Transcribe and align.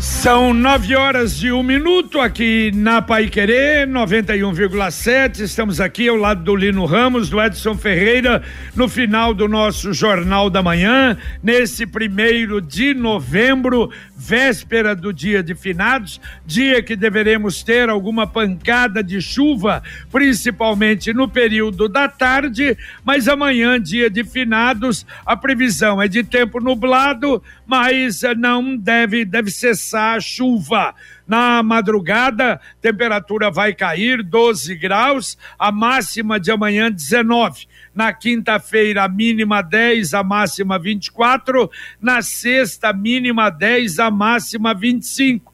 São 0.00 0.54
nove 0.54 0.94
horas 0.94 1.36
de 1.36 1.50
um 1.50 1.60
minuto 1.60 2.20
aqui 2.20 2.70
na 2.72 3.02
Pai 3.02 3.26
Querer 3.26 3.84
91,7. 3.88 5.40
Estamos 5.40 5.80
aqui 5.80 6.08
ao 6.08 6.14
lado 6.14 6.44
do 6.44 6.54
Lino 6.54 6.84
Ramos, 6.84 7.28
do 7.28 7.42
Edson 7.42 7.74
Ferreira, 7.74 8.40
no 8.76 8.88
final 8.88 9.34
do 9.34 9.48
nosso 9.48 9.92
Jornal 9.92 10.48
da 10.50 10.62
Manhã, 10.62 11.18
nesse 11.42 11.84
primeiro 11.84 12.60
de 12.60 12.94
novembro, 12.94 13.90
véspera 14.16 14.94
do 14.94 15.12
dia 15.12 15.42
de 15.42 15.56
finados, 15.56 16.20
dia 16.46 16.80
que 16.80 16.94
deveremos 16.94 17.64
ter 17.64 17.88
alguma 17.88 18.24
pancada 18.24 19.02
de 19.02 19.20
chuva, 19.20 19.82
principalmente 20.12 21.12
no 21.12 21.28
período 21.28 21.88
da 21.88 22.06
tarde, 22.08 22.76
mas 23.04 23.26
amanhã, 23.26 23.80
dia 23.80 24.08
de 24.08 24.22
finados, 24.22 25.04
a 25.26 25.36
previsão 25.36 26.00
é 26.00 26.06
de 26.06 26.22
tempo 26.22 26.60
nublado, 26.60 27.42
mas 27.66 28.20
não 28.36 28.76
deve, 28.76 29.24
deve 29.24 29.50
cessar 29.50 29.87
a 29.94 30.20
chuva. 30.20 30.94
Na 31.26 31.62
madrugada, 31.62 32.60
temperatura 32.80 33.50
vai 33.50 33.74
cair 33.74 34.22
12 34.22 34.74
graus, 34.76 35.38
a 35.58 35.70
máxima 35.70 36.40
de 36.40 36.50
amanhã 36.50 36.90
19. 36.90 37.66
Na 37.94 38.12
quinta-feira, 38.12 39.04
a 39.04 39.08
mínima 39.08 39.62
10, 39.62 40.14
a 40.14 40.22
máxima 40.22 40.78
24. 40.78 41.70
Na 42.00 42.22
sexta, 42.22 42.92
mínima 42.92 43.50
10, 43.50 43.98
a 43.98 44.10
máxima 44.10 44.74
25 44.74 45.52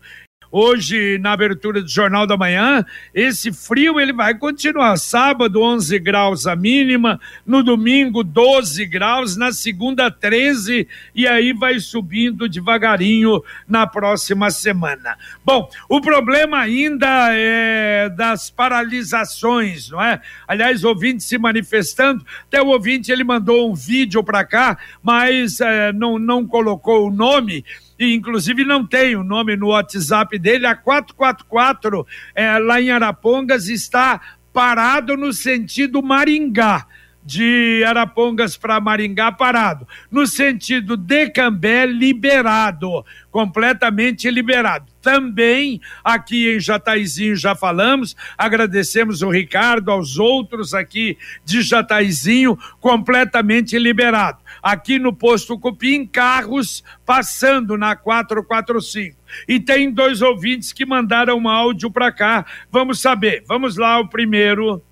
hoje 0.56 1.18
na 1.18 1.32
abertura 1.32 1.82
do 1.82 1.88
Jornal 1.88 2.28
da 2.28 2.36
Manhã, 2.36 2.86
esse 3.12 3.52
frio 3.52 3.98
ele 3.98 4.12
vai 4.12 4.38
continuar. 4.38 4.96
Sábado 4.98 5.60
11 5.60 5.98
graus 5.98 6.46
a 6.46 6.54
mínima, 6.54 7.20
no 7.44 7.60
domingo 7.60 8.22
12 8.22 8.86
graus, 8.86 9.36
na 9.36 9.50
segunda 9.50 10.12
13 10.12 10.86
e 11.12 11.26
aí 11.26 11.52
vai 11.52 11.80
subindo 11.80 12.48
devagarinho 12.48 13.42
na 13.66 13.84
próxima 13.84 14.48
semana. 14.48 15.18
Bom, 15.44 15.68
o 15.88 16.00
problema 16.00 16.60
ainda 16.60 17.30
é 17.32 18.08
das 18.10 18.48
paralisações, 18.48 19.90
não 19.90 20.00
é? 20.00 20.20
Aliás, 20.46 20.84
ouvinte 20.84 21.24
se 21.24 21.36
manifestando, 21.36 22.24
até 22.46 22.62
o 22.62 22.68
ouvinte 22.68 23.10
ele 23.10 23.24
mandou 23.24 23.68
um 23.72 23.74
vídeo 23.74 24.22
para 24.22 24.44
cá, 24.44 24.78
mas 25.02 25.60
é, 25.60 25.92
não, 25.92 26.16
não 26.16 26.46
colocou 26.46 27.08
o 27.08 27.10
nome 27.10 27.64
inclusive 28.12 28.64
não 28.64 28.86
tem 28.86 29.16
o 29.16 29.24
nome 29.24 29.56
no 29.56 29.68
WhatsApp 29.68 30.38
dele, 30.38 30.66
a 30.66 30.74
444 30.74 32.06
é, 32.34 32.58
lá 32.58 32.80
em 32.80 32.90
Arapongas 32.90 33.68
está 33.68 34.20
parado 34.52 35.16
no 35.16 35.32
sentido 35.32 36.02
Maringá 36.02 36.86
de 37.24 37.82
Arapongas 37.86 38.56
para 38.56 38.80
Maringá 38.80 39.32
parado. 39.32 39.88
No 40.10 40.26
sentido 40.26 40.96
de 40.96 41.30
Cambé, 41.30 41.86
liberado, 41.86 43.04
completamente 43.30 44.30
liberado. 44.30 44.92
Também 45.00 45.80
aqui 46.02 46.54
em 46.54 46.60
Jataizinho 46.60 47.36
já 47.36 47.54
falamos, 47.54 48.16
agradecemos 48.38 49.22
o 49.22 49.30
Ricardo, 49.30 49.90
aos 49.90 50.18
outros 50.18 50.74
aqui 50.74 51.18
de 51.44 51.62
Jataizinho, 51.62 52.58
completamente 52.80 53.78
liberado. 53.78 54.38
Aqui 54.62 54.98
no 54.98 55.12
posto 55.12 55.58
Cupim, 55.58 56.06
carros 56.06 56.82
passando 57.04 57.76
na 57.76 57.96
445. 57.96 59.16
E 59.48 59.58
tem 59.58 59.90
dois 59.90 60.22
ouvintes 60.22 60.72
que 60.72 60.86
mandaram 60.86 61.38
um 61.38 61.48
áudio 61.48 61.90
para 61.90 62.12
cá. 62.12 62.46
Vamos 62.70 63.00
saber. 63.00 63.44
Vamos 63.46 63.76
lá, 63.76 63.98
o 63.98 64.08
primeiro. 64.08 64.82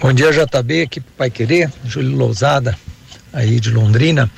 Bom 0.00 0.14
dia, 0.14 0.32
JB, 0.32 0.82
aqui 0.84 0.98
Pai 0.98 1.28
Querer, 1.28 1.70
Júlio 1.84 2.16
Lousada, 2.16 2.74
aí 3.34 3.60
de 3.60 3.70
Londrina. 3.70 4.30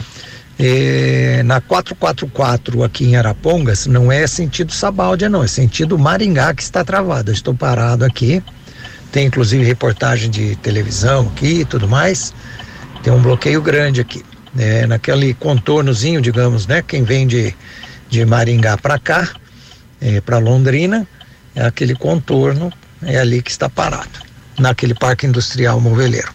É, 0.59 1.41
na 1.45 1.61
444 1.61 2.83
aqui 2.83 3.05
em 3.05 3.14
Arapongas, 3.14 3.86
não 3.86 4.11
é 4.11 4.27
sentido 4.27 4.73
Sabáudia, 4.73 5.29
não, 5.29 5.45
é 5.45 5.47
sentido 5.47 5.97
Maringá 5.97 6.53
que 6.53 6.64
está 6.64 6.85
travado. 6.85 7.31
Eu 7.31 7.35
estou 7.35 7.55
parado 7.55 8.05
aqui, 8.05 8.42
tem 9.13 9.29
inclusive 9.29 9.63
reportagem 9.63 10.29
de 10.29 10.57
televisão 10.57 11.31
aqui 11.33 11.61
e 11.61 11.65
tudo 11.65 11.86
mais. 11.86 12.35
Tem 13.05 13.13
um 13.13 13.23
bloqueio 13.23 13.63
grande 13.63 14.01
aqui, 14.01 14.25
é, 14.59 14.85
naquele 14.85 15.33
contornozinho, 15.33 16.20
digamos, 16.20 16.67
né? 16.67 16.83
Quem 16.83 17.05
vem 17.05 17.25
de, 17.25 17.55
de 18.11 18.25
Maringá 18.27 18.77
para 18.77 18.98
cá, 18.98 19.29
é, 20.01 20.20
para 20.20 20.39
Londrina, 20.39 21.07
é 21.55 21.65
aquele 21.65 21.95
contorno, 21.95 22.73
é 23.01 23.20
ali 23.20 23.41
que 23.41 23.51
está 23.53 23.70
parado 23.70 24.32
naquele 24.58 24.95
parque 24.95 25.27
industrial 25.27 25.80
moveleiro. 25.80 26.33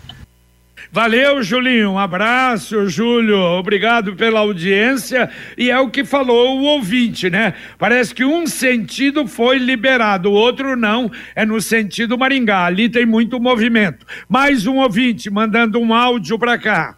Valeu, 0.91 1.43
Julinho. 1.43 1.91
Um 1.91 1.99
abraço, 1.99 2.87
Júlio. 2.87 3.37
Obrigado 3.37 4.15
pela 4.15 4.39
audiência. 4.39 5.29
E 5.57 5.69
é 5.69 5.79
o 5.79 5.89
que 5.89 6.05
falou 6.05 6.57
o 6.57 6.63
ouvinte, 6.63 7.29
né? 7.29 7.53
Parece 7.77 8.15
que 8.15 8.23
um 8.23 8.47
sentido 8.47 9.27
foi 9.27 9.57
liberado, 9.57 10.29
o 10.29 10.33
outro 10.33 10.75
não. 10.75 11.11
É 11.35 11.45
no 11.45 11.61
sentido 11.61 12.17
Maringá. 12.17 12.65
Ali 12.65 12.89
tem 12.89 13.05
muito 13.05 13.39
movimento. 13.39 14.05
Mais 14.29 14.65
um 14.65 14.77
ouvinte 14.77 15.29
mandando 15.29 15.79
um 15.79 15.93
áudio 15.93 16.39
para 16.39 16.57
cá. 16.57 16.95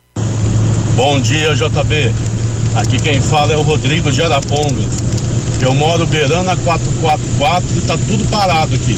Bom 0.95 1.19
dia, 1.19 1.53
JB. 1.55 2.13
Aqui 2.75 3.01
quem 3.01 3.19
fala 3.19 3.53
é 3.53 3.57
o 3.57 3.61
Rodrigo 3.61 4.11
de 4.11 4.21
Arapongas. 4.21 4.99
Eu 5.61 5.73
moro 5.73 6.05
beirando 6.05 6.49
a 6.51 6.55
444 6.55 7.77
e 7.77 7.81
tá 7.81 7.97
tudo 7.97 8.29
parado 8.29 8.75
aqui. 8.75 8.95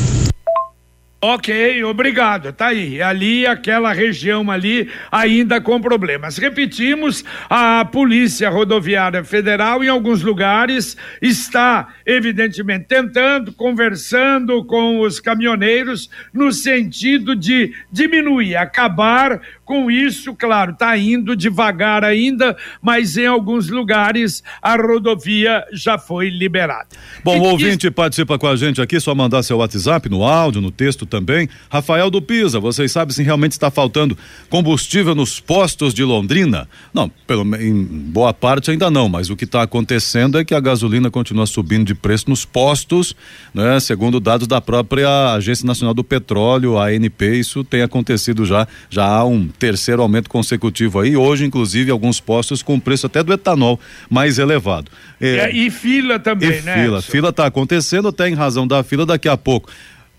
Ok, 1.24 1.84
obrigado. 1.84 2.52
Tá 2.52 2.70
aí. 2.70 3.00
Ali, 3.00 3.46
aquela 3.46 3.94
região 3.94 4.50
ali, 4.50 4.90
ainda 5.12 5.62
com 5.62 5.80
problemas. 5.80 6.40
Repetimos, 6.40 7.24
a 7.48 7.86
Polícia 7.86 8.50
Rodoviária 8.50 9.24
Federal, 9.24 9.84
em 9.84 9.88
alguns 9.88 10.24
lugares, 10.24 10.98
está, 11.22 11.90
evidentemente, 12.08 12.86
tentando, 12.88 13.54
conversando 13.54 14.66
com 14.66 15.02
os 15.02 15.20
caminhoneiros 15.20 16.10
no 16.34 16.52
sentido 16.52 17.36
de 17.36 17.72
diminuir, 17.92 18.56
acabar 18.56 19.40
com 19.72 19.90
isso, 19.90 20.36
claro, 20.36 20.74
está 20.74 20.98
indo 20.98 21.34
devagar 21.34 22.04
ainda, 22.04 22.58
mas 22.82 23.16
em 23.16 23.26
alguns 23.26 23.70
lugares 23.70 24.44
a 24.62 24.76
rodovia 24.76 25.64
já 25.72 25.98
foi 25.98 26.30
liberada. 26.30 26.88
Bom, 27.24 27.40
o 27.40 27.44
ouvinte 27.44 27.88
e... 27.88 27.92
participa 27.92 28.38
com 28.38 28.48
a 28.48 28.56
gente 28.58 28.82
aqui, 28.82 29.00
só 29.00 29.16
mandar 29.16 29.44
seu 29.44 29.60
WhatsApp 29.60 30.10
no 30.10 30.26
áudio, 30.26 30.60
no 30.60 30.72
texto 30.72 31.06
também. 31.06 31.48
Rafael 31.70 32.12
do 32.12 32.22
Pisa, 32.22 32.60
vocês 32.60 32.92
sabem 32.92 33.16
se 33.16 33.24
realmente 33.24 33.54
está 33.54 33.72
faltando 33.72 34.18
combustível 34.50 35.16
nos 35.16 35.40
postos 35.40 35.94
de 35.94 36.04
Londrina? 36.04 36.68
Não, 36.94 37.10
pelo, 37.26 37.44
em 37.56 37.82
boa 37.82 38.34
parte 38.34 38.72
ainda 38.72 38.92
não, 38.92 39.08
mas 39.08 39.30
o 39.30 39.38
que 39.38 39.46
está 39.46 39.62
acontecendo 39.62 40.38
é 40.38 40.44
que 40.44 40.54
a 40.54 40.60
gasolina 40.60 41.10
continua 41.10 41.46
subindo 41.46 41.86
de 41.86 41.96
preço 41.96 42.30
nos 42.30 42.44
postos, 42.44 43.16
né? 43.54 43.80
Segundo 43.80 44.20
dados 44.20 44.48
da 44.48 44.60
própria 44.60 45.32
Agência 45.32 45.66
Nacional 45.66 45.94
do 45.94 46.04
Petróleo, 46.04 46.78
a 46.78 46.88
ANP, 46.88 47.40
isso 47.40 47.64
tem 47.64 47.82
acontecido 47.82 48.46
já, 48.46 48.68
já 48.90 49.06
há 49.06 49.24
um 49.24 49.48
terceiro 49.62 50.02
aumento 50.02 50.28
consecutivo 50.28 51.00
aí. 51.00 51.16
Hoje, 51.16 51.46
inclusive, 51.46 51.92
alguns 51.92 52.20
postos 52.20 52.64
com 52.64 52.80
preço 52.80 53.06
até 53.06 53.22
do 53.22 53.32
etanol 53.32 53.80
mais 54.10 54.40
elevado. 54.40 54.90
É, 55.20 55.52
e 55.52 55.70
fila 55.70 56.18
também, 56.18 56.58
e 56.58 56.62
né? 56.64 56.84
Fila, 56.84 57.02
fila 57.04 57.30
está 57.30 57.46
acontecendo 57.46 58.08
até 58.08 58.28
em 58.28 58.34
razão 58.34 58.66
da 58.66 58.84
fila 58.84 59.06
daqui 59.06 59.30
a 59.30 59.38
pouco 59.38 59.70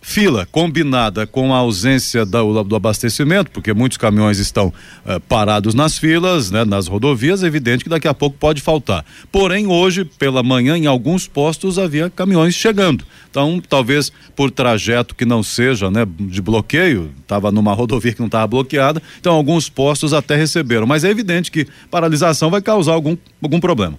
fila 0.02 0.44
combinada 0.50 1.26
com 1.28 1.54
a 1.54 1.58
ausência 1.58 2.26
do, 2.26 2.64
do 2.64 2.76
abastecimento, 2.76 3.52
porque 3.52 3.72
muitos 3.72 3.96
caminhões 3.96 4.38
estão 4.38 4.74
eh, 5.06 5.20
parados 5.20 5.74
nas 5.74 5.96
filas, 5.96 6.50
né, 6.50 6.64
nas 6.64 6.88
rodovias, 6.88 7.44
é 7.44 7.46
evidente 7.46 7.84
que 7.84 7.88
daqui 7.88 8.08
a 8.08 8.12
pouco 8.12 8.36
pode 8.36 8.60
faltar. 8.60 9.04
Porém, 9.30 9.68
hoje, 9.68 10.04
pela 10.04 10.42
manhã, 10.42 10.76
em 10.76 10.86
alguns 10.86 11.28
postos 11.28 11.78
havia 11.78 12.10
caminhões 12.10 12.54
chegando. 12.54 13.04
Então, 13.30 13.62
talvez 13.66 14.12
por 14.34 14.50
trajeto 14.50 15.14
que 15.14 15.24
não 15.24 15.42
seja 15.42 15.88
né, 15.88 16.04
de 16.18 16.42
bloqueio, 16.42 17.12
estava 17.22 17.53
numa 17.53 17.72
rodovia 17.72 18.12
que 18.12 18.21
não 18.21 18.27
estava 18.27 18.47
bloqueada, 18.48 19.00
então 19.21 19.32
alguns 19.32 19.68
postos 19.68 20.12
até 20.12 20.34
receberam. 20.34 20.86
Mas 20.86 21.04
é 21.04 21.10
evidente 21.10 21.50
que 21.50 21.66
paralisação 21.91 22.50
vai 22.50 22.60
causar 22.60 22.92
algum, 22.92 23.16
algum 23.41 23.60
problema. 23.60 23.97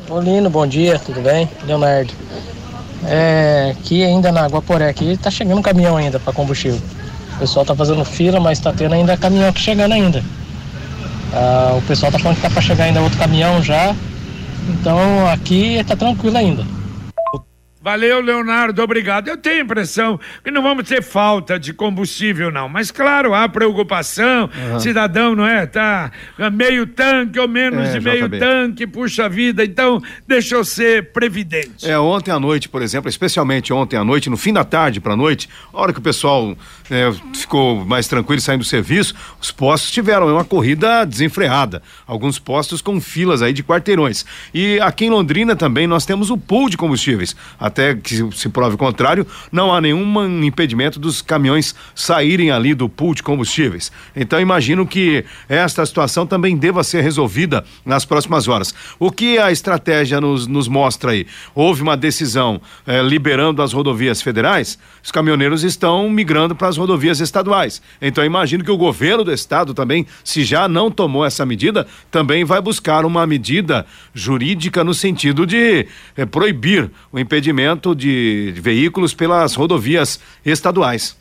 Olino, 0.10 0.50
bom 0.50 0.66
dia, 0.66 0.98
tudo 0.98 1.22
bem? 1.22 1.48
Leonardo. 1.68 2.12
É, 3.06 3.76
aqui 3.78 4.04
ainda 4.04 4.32
na 4.32 4.48
Guaporé, 4.48 4.90
aqui 4.90 5.18
tá 5.18 5.32
chegando 5.32 5.62
caminhão 5.62 5.96
ainda 5.96 6.20
para 6.20 6.34
combustível. 6.34 6.82
O 7.36 7.40
pessoal 7.40 7.66
tá 7.66 7.76
fazendo 7.76 8.04
fila, 8.04 8.40
mas 8.40 8.60
tá 8.60 8.74
tendo 8.74 8.94
ainda 8.94 9.16
caminhão 9.16 9.50
aqui 9.50 9.62
chegando 9.62 9.94
ainda. 9.94 10.24
Ah, 11.34 11.76
o 11.78 11.82
pessoal 11.84 12.12
tá 12.12 12.20
falando 12.20 12.36
que 12.38 12.42
tá 12.42 12.50
para 12.50 12.62
chegar 12.62 12.86
ainda 12.86 13.02
outro 13.02 13.18
caminhão 13.18 13.62
já. 13.62 13.96
Então 14.68 15.28
aqui 15.28 15.84
tá 15.88 15.96
tranquilo 15.96 16.38
ainda. 16.38 16.79
Valeu, 17.90 18.22
Leonardo, 18.22 18.84
obrigado. 18.84 19.30
Eu 19.30 19.36
tenho 19.36 19.62
a 19.62 19.64
impressão 19.64 20.20
que 20.44 20.52
não 20.52 20.62
vamos 20.62 20.88
ter 20.88 21.02
falta 21.02 21.58
de 21.58 21.74
combustível, 21.74 22.52
não. 22.52 22.70
Mas, 22.70 22.92
claro, 22.92 23.34
há 23.34 23.50
preocupação. 23.50 24.48
Uhum. 24.56 24.80
Cidadão, 24.80 25.36
não 25.36 25.44
é? 25.44 25.66
Tá 25.66 26.12
meio 26.54 26.86
tanque 26.86 27.40
ou 27.40 27.48
menos 27.48 27.88
é, 27.88 27.94
de 27.94 28.00
meio 28.00 28.28
JB. 28.28 28.38
tanque, 28.38 28.86
puxa 28.86 29.28
vida. 29.28 29.66
Então, 29.66 30.00
deixa 30.28 30.54
eu 30.54 30.64
ser 30.64 31.12
previdente. 31.12 31.90
É, 31.90 31.98
ontem 31.98 32.30
à 32.30 32.40
noite, 32.40 32.70
por 32.70 32.84
exemplo, 32.84 33.10
especialmente 33.10 33.74
ontem 33.74 33.98
à 33.98 34.04
noite, 34.04 34.30
no 34.30 34.38
fim 34.38 34.54
da 34.54 34.64
tarde 34.64 35.00
para 35.00 35.16
noite, 35.16 35.50
a 35.74 35.82
hora 35.82 35.92
que 35.92 35.98
o 35.98 36.04
pessoal 36.04 36.56
é, 36.92 37.12
ficou 37.34 37.84
mais 37.86 38.08
tranquilo 38.08 38.40
saindo 38.40 38.60
do 38.60 38.66
serviço, 38.66 39.16
os 39.42 39.50
postos 39.50 39.90
tiveram 39.90 40.32
uma 40.32 40.46
corrida 40.46 41.06
desenfreada. 41.06 41.82
Alguns 42.06 42.38
postos 42.38 42.84
com 42.84 43.02
filas 43.02 43.42
aí 43.42 43.52
de 43.52 43.64
quarteirões. 43.64 44.28
E 44.54 44.80
aqui 44.80 45.06
em 45.06 45.10
Londrina 45.10 45.56
também 45.56 45.88
nós 45.88 46.06
temos 46.06 46.30
o 46.30 46.38
pool 46.38 46.70
de 46.70 46.78
combustíveis. 46.78 47.36
A 47.60 47.79
até 47.80 47.96
que 47.96 48.30
se 48.34 48.50
prove 48.50 48.76
o 48.76 48.78
contrário, 48.78 49.26
não 49.52 49.74
há 49.74 49.80
nenhum 49.80 50.44
impedimento 50.44 51.00
dos 51.00 51.22
caminhões 51.22 51.74
saírem 51.96 52.52
ali 52.52 52.74
do 52.74 52.90
pool 52.90 53.16
de 53.16 53.24
combustíveis. 53.24 53.90
Então 54.14 54.40
imagino 54.40 54.86
que 54.86 55.24
esta 55.48 55.86
situação 55.86 56.28
também 56.28 56.58
deva 56.58 56.84
ser 56.84 57.02
resolvida 57.02 57.64
nas 57.86 58.04
próximas 58.04 58.48
horas. 58.50 58.76
O 59.00 59.10
que 59.10 59.38
a 59.38 59.52
estratégia 59.52 60.20
nos, 60.20 60.46
nos 60.46 60.68
mostra 60.68 61.12
aí? 61.12 61.26
Houve 61.56 61.82
uma 61.82 61.96
decisão 61.96 62.60
eh, 62.86 63.02
liberando 63.02 63.62
as 63.62 63.72
rodovias 63.72 64.22
federais, 64.22 64.78
os 65.02 65.12
caminhoneiros 65.12 65.64
estão 65.64 66.10
migrando 66.10 66.56
para 66.56 66.68
as 66.68 66.76
rodovias 66.76 67.22
estaduais. 67.22 67.82
Então 68.02 68.26
imagino 68.26 68.64
que 68.64 68.72
o 68.72 68.78
governo 68.78 69.24
do 69.24 69.32
estado 69.32 69.74
também, 69.74 70.06
se 70.24 70.44
já 70.44 70.68
não 70.68 70.92
tomou 70.92 71.26
essa 71.26 71.46
medida, 71.46 71.88
também 72.12 72.44
vai 72.44 72.60
buscar 72.60 73.06
uma 73.06 73.26
medida 73.26 73.86
jurídica 74.14 74.84
no 74.84 74.94
sentido 74.94 75.46
de 75.46 75.88
eh, 76.18 76.26
proibir 76.26 76.92
o 77.12 77.20
impedimento 77.20 77.59
de, 77.96 78.52
de 78.54 78.62
veículos 78.62 79.14
pelas 79.14 79.56
rodovias 79.56 80.20
estaduais. 80.46 81.18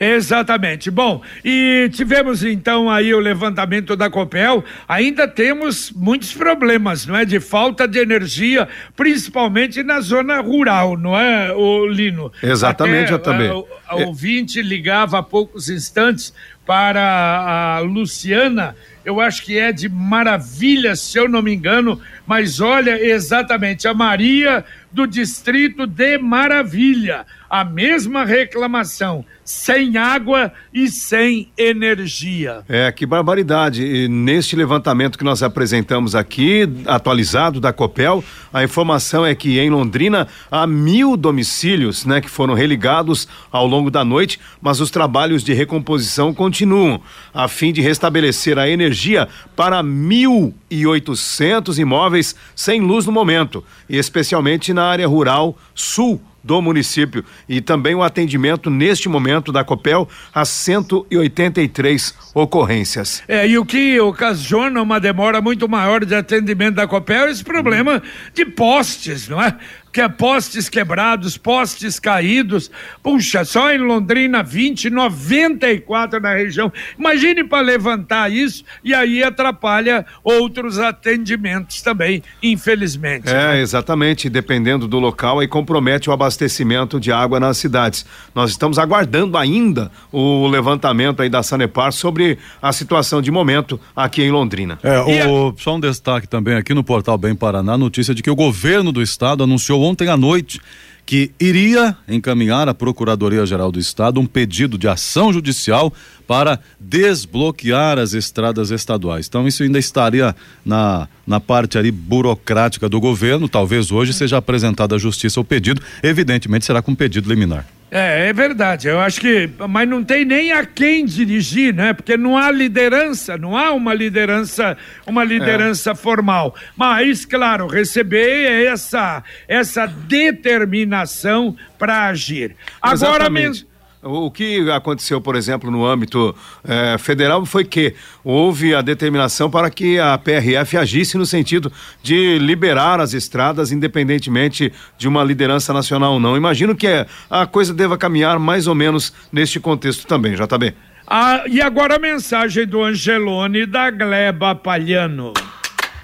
Exatamente. 0.00 0.90
Bom, 0.90 1.22
e 1.44 1.90
tivemos 1.92 2.44
então 2.44 2.88
aí 2.88 3.12
o 3.12 3.18
levantamento 3.18 3.96
da 3.96 4.08
Copel. 4.08 4.64
Ainda 4.86 5.26
temos 5.26 5.90
muitos 5.90 6.32
problemas, 6.32 7.04
não 7.04 7.16
é? 7.16 7.24
De 7.24 7.40
falta 7.40 7.86
de 7.86 7.98
energia, 7.98 8.68
principalmente 8.96 9.82
na 9.82 10.00
zona 10.00 10.40
rural, 10.40 10.96
não 10.96 11.18
é, 11.18 11.52
o 11.52 11.86
Lino? 11.86 12.30
Exatamente, 12.42 13.12
Até, 13.12 13.14
eu 13.14 13.18
também. 13.18 13.48
A, 13.88 13.94
a, 13.94 13.96
ouvinte 13.96 14.62
ligava 14.62 15.18
há 15.18 15.22
poucos 15.22 15.68
instantes 15.68 16.32
para 16.64 17.78
a 17.78 17.80
Luciana 17.80 18.76
eu 19.08 19.22
acho 19.22 19.42
que 19.42 19.58
é 19.58 19.72
de 19.72 19.88
maravilha, 19.88 20.94
se 20.94 21.18
eu 21.18 21.26
não 21.26 21.40
me 21.40 21.54
engano, 21.54 21.98
mas 22.26 22.60
olha 22.60 23.02
exatamente 23.02 23.88
a 23.88 23.94
Maria 23.94 24.62
do 24.90 25.06
distrito 25.06 25.86
de 25.86 26.18
Maravilha, 26.18 27.26
a 27.48 27.64
mesma 27.64 28.24
reclamação 28.24 29.24
sem 29.48 29.96
água 29.96 30.52
e 30.74 30.88
sem 30.88 31.48
energia. 31.56 32.64
É, 32.68 32.92
que 32.92 33.06
barbaridade. 33.06 33.82
E 33.82 34.06
neste 34.06 34.54
levantamento 34.54 35.16
que 35.16 35.24
nós 35.24 35.42
apresentamos 35.42 36.14
aqui, 36.14 36.68
atualizado 36.84 37.58
da 37.58 37.72
Copel, 37.72 38.22
a 38.52 38.62
informação 38.62 39.24
é 39.24 39.34
que 39.34 39.58
em 39.58 39.70
Londrina 39.70 40.28
há 40.50 40.66
mil 40.66 41.16
domicílios, 41.16 42.04
né, 42.04 42.20
que 42.20 42.28
foram 42.28 42.52
religados 42.52 43.26
ao 43.50 43.66
longo 43.66 43.90
da 43.90 44.04
noite, 44.04 44.38
mas 44.60 44.82
os 44.82 44.90
trabalhos 44.90 45.42
de 45.42 45.54
recomposição 45.54 46.34
continuam, 46.34 47.00
a 47.32 47.48
fim 47.48 47.72
de 47.72 47.80
restabelecer 47.80 48.58
a 48.58 48.68
energia 48.68 49.28
para 49.56 49.82
mil 49.82 50.54
e 50.70 50.86
oitocentos 50.86 51.78
imóveis 51.78 52.36
sem 52.54 52.82
luz 52.82 53.06
no 53.06 53.12
momento, 53.12 53.64
e 53.88 53.96
especialmente 53.96 54.74
na 54.74 54.84
área 54.84 55.08
rural 55.08 55.56
sul 55.74 56.20
do 56.42 56.62
município 56.62 57.24
e 57.48 57.60
também 57.60 57.94
o 57.94 58.02
atendimento 58.02 58.70
neste 58.70 59.08
momento 59.08 59.52
da 59.52 59.64
Copel 59.64 60.08
a 60.34 60.44
183 60.44 62.14
ocorrências. 62.34 63.22
É, 63.28 63.46
e 63.46 63.58
o 63.58 63.64
que 63.64 63.98
ocasiona 64.00 64.80
uma 64.80 65.00
demora 65.00 65.40
muito 65.40 65.68
maior 65.68 66.04
de 66.04 66.14
atendimento 66.14 66.76
da 66.76 66.86
Copel 66.86 67.26
é 67.26 67.30
esse 67.30 67.44
problema 67.44 68.02
de 68.34 68.44
postes, 68.44 69.28
não 69.28 69.42
é? 69.42 69.56
Que 69.92 70.00
é 70.00 70.08
postes 70.08 70.68
quebrados, 70.68 71.36
postes 71.36 71.98
caídos. 71.98 72.70
Puxa, 73.02 73.44
só 73.44 73.72
em 73.72 73.78
Londrina 73.78 74.42
20, 74.42 74.90
94 74.90 76.20
na 76.20 76.34
região. 76.34 76.72
Imagine 76.98 77.44
para 77.44 77.62
levantar 77.62 78.30
isso 78.30 78.64
e 78.82 78.94
aí 78.94 79.22
atrapalha 79.22 80.04
outros 80.22 80.78
atendimentos 80.78 81.82
também, 81.82 82.22
infelizmente. 82.42 83.28
É, 83.28 83.32
né? 83.32 83.60
exatamente, 83.60 84.28
dependendo 84.28 84.86
do 84.86 84.98
local 84.98 85.40
aí 85.40 85.48
compromete 85.48 86.10
o 86.10 86.12
abastecimento 86.12 87.00
de 87.00 87.10
água 87.10 87.40
nas 87.40 87.56
cidades. 87.56 88.04
Nós 88.34 88.50
estamos 88.50 88.78
aguardando 88.78 89.36
ainda 89.36 89.90
o 90.12 90.46
levantamento 90.46 91.22
aí 91.22 91.28
da 91.28 91.42
Sanepar 91.42 91.92
sobre 91.92 92.38
a 92.60 92.72
situação 92.72 93.22
de 93.22 93.30
momento 93.30 93.80
aqui 93.94 94.22
em 94.22 94.30
Londrina. 94.30 94.78
É, 94.82 95.00
o, 95.26 95.54
só 95.56 95.76
um 95.76 95.80
destaque 95.80 96.26
também 96.26 96.54
aqui 96.54 96.74
no 96.74 96.84
portal 96.84 97.16
Bem 97.16 97.34
Paraná, 97.34 97.76
notícia 97.76 98.14
de 98.14 98.22
que 98.22 98.30
o 98.30 98.36
governo 98.36 98.92
do 98.92 99.02
estado 99.02 99.42
anunciou 99.44 99.77
ontem 99.80 100.08
à 100.08 100.16
noite 100.16 100.60
que 101.08 101.30
iria 101.40 101.96
encaminhar 102.06 102.68
à 102.68 102.74
Procuradoria-Geral 102.74 103.72
do 103.72 103.80
Estado 103.80 104.20
um 104.20 104.26
pedido 104.26 104.76
de 104.76 104.86
ação 104.86 105.32
judicial 105.32 105.90
para 106.26 106.60
desbloquear 106.78 107.98
as 107.98 108.12
estradas 108.12 108.70
estaduais. 108.70 109.26
Então, 109.26 109.48
isso 109.48 109.62
ainda 109.62 109.78
estaria 109.78 110.36
na, 110.62 111.08
na 111.26 111.40
parte 111.40 111.78
ali 111.78 111.90
burocrática 111.90 112.90
do 112.90 113.00
governo. 113.00 113.48
Talvez 113.48 113.90
hoje 113.90 114.12
seja 114.12 114.36
apresentado 114.36 114.94
à 114.94 114.98
Justiça 114.98 115.40
o 115.40 115.44
pedido. 115.44 115.80
Evidentemente, 116.02 116.66
será 116.66 116.82
com 116.82 116.94
pedido 116.94 117.26
liminar. 117.26 117.64
É, 117.90 118.28
é 118.28 118.32
verdade. 118.32 118.88
Eu 118.88 119.00
acho 119.00 119.20
que. 119.20 119.48
Mas 119.68 119.88
não 119.88 120.04
tem 120.04 120.24
nem 120.24 120.52
a 120.52 120.64
quem 120.64 121.06
dirigir, 121.06 121.72
né? 121.74 121.92
Porque 121.92 122.16
não 122.16 122.36
há 122.36 122.50
liderança, 122.50 123.38
não 123.38 123.56
há 123.56 123.72
uma 123.72 123.94
liderança, 123.94 124.76
uma 125.06 125.24
liderança 125.24 125.92
é. 125.92 125.94
formal. 125.94 126.54
Mas, 126.76 127.24
claro, 127.24 127.66
receber 127.66 128.66
essa, 128.66 129.22
essa 129.46 129.86
determinação 129.86 131.56
para 131.78 132.08
agir. 132.08 132.54
Agora, 132.80 133.24
Exatamente. 133.24 133.67
O 134.02 134.30
que 134.30 134.70
aconteceu, 134.70 135.20
por 135.20 135.34
exemplo, 135.34 135.70
no 135.72 135.84
âmbito 135.84 136.34
eh, 136.64 136.96
federal 136.98 137.44
foi 137.44 137.64
que 137.64 137.94
houve 138.22 138.72
a 138.72 138.80
determinação 138.80 139.50
para 139.50 139.68
que 139.70 139.98
a 139.98 140.16
PRF 140.16 140.76
agisse 140.76 141.18
no 141.18 141.26
sentido 141.26 141.72
de 142.00 142.38
liberar 142.38 143.00
as 143.00 143.12
estradas, 143.12 143.72
independentemente 143.72 144.72
de 144.96 145.08
uma 145.08 145.24
liderança 145.24 145.72
nacional 145.72 146.12
ou 146.12 146.20
não. 146.20 146.36
Imagino 146.36 146.76
que 146.76 146.86
a 147.28 147.46
coisa 147.46 147.74
deva 147.74 147.98
caminhar 147.98 148.38
mais 148.38 148.68
ou 148.68 148.74
menos 148.74 149.12
neste 149.32 149.58
contexto 149.58 150.06
também, 150.06 150.34
JB. 150.34 150.74
Ah, 151.04 151.42
e 151.48 151.60
agora 151.60 151.96
a 151.96 151.98
mensagem 151.98 152.66
do 152.66 152.84
Angelone 152.84 153.66
da 153.66 153.90
Gleba 153.90 154.54
Palhano. 154.54 155.32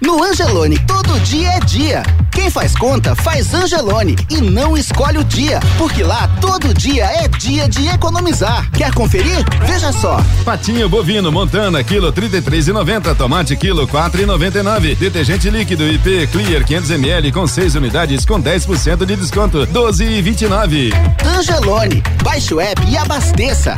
No 0.01 0.21
Angelone, 0.21 0.77
todo 0.79 1.17
dia 1.21 1.51
é 1.51 1.59
dia. 1.61 2.03
Quem 2.31 2.49
faz 2.49 2.75
conta, 2.75 3.15
faz 3.15 3.53
Angelone 3.53 4.15
e 4.29 4.41
não 4.41 4.75
escolhe 4.75 5.17
o 5.17 5.23
dia, 5.23 5.59
porque 5.77 6.03
lá 6.03 6.27
todo 6.41 6.73
dia 6.73 7.05
é 7.05 7.27
dia 7.29 7.67
de 7.69 7.87
economizar. 7.87 8.69
Quer 8.71 8.93
conferir? 8.93 9.45
Veja 9.65 9.93
só. 9.93 10.21
Patinho 10.43 10.89
bovino 10.89 11.31
Montana, 11.31 11.81
quilo 11.81 12.11
33,90. 12.11 13.15
Tomate, 13.15 13.55
quilo 13.55 13.87
4,99. 13.87 14.95
Detergente 14.95 15.49
líquido 15.49 15.87
IP 15.87 16.27
Clear 16.27 16.65
500 16.65 16.91
ml 16.91 17.31
com 17.31 17.47
6 17.47 17.75
unidades 17.75 18.25
com 18.25 18.41
10% 18.41 19.05
de 19.05 19.15
desconto, 19.15 19.65
12,29. 19.67 20.91
Angelone, 21.25 22.03
baixe 22.21 22.53
o 22.53 22.59
app 22.59 22.81
e 22.89 22.97
abasteça. 22.97 23.75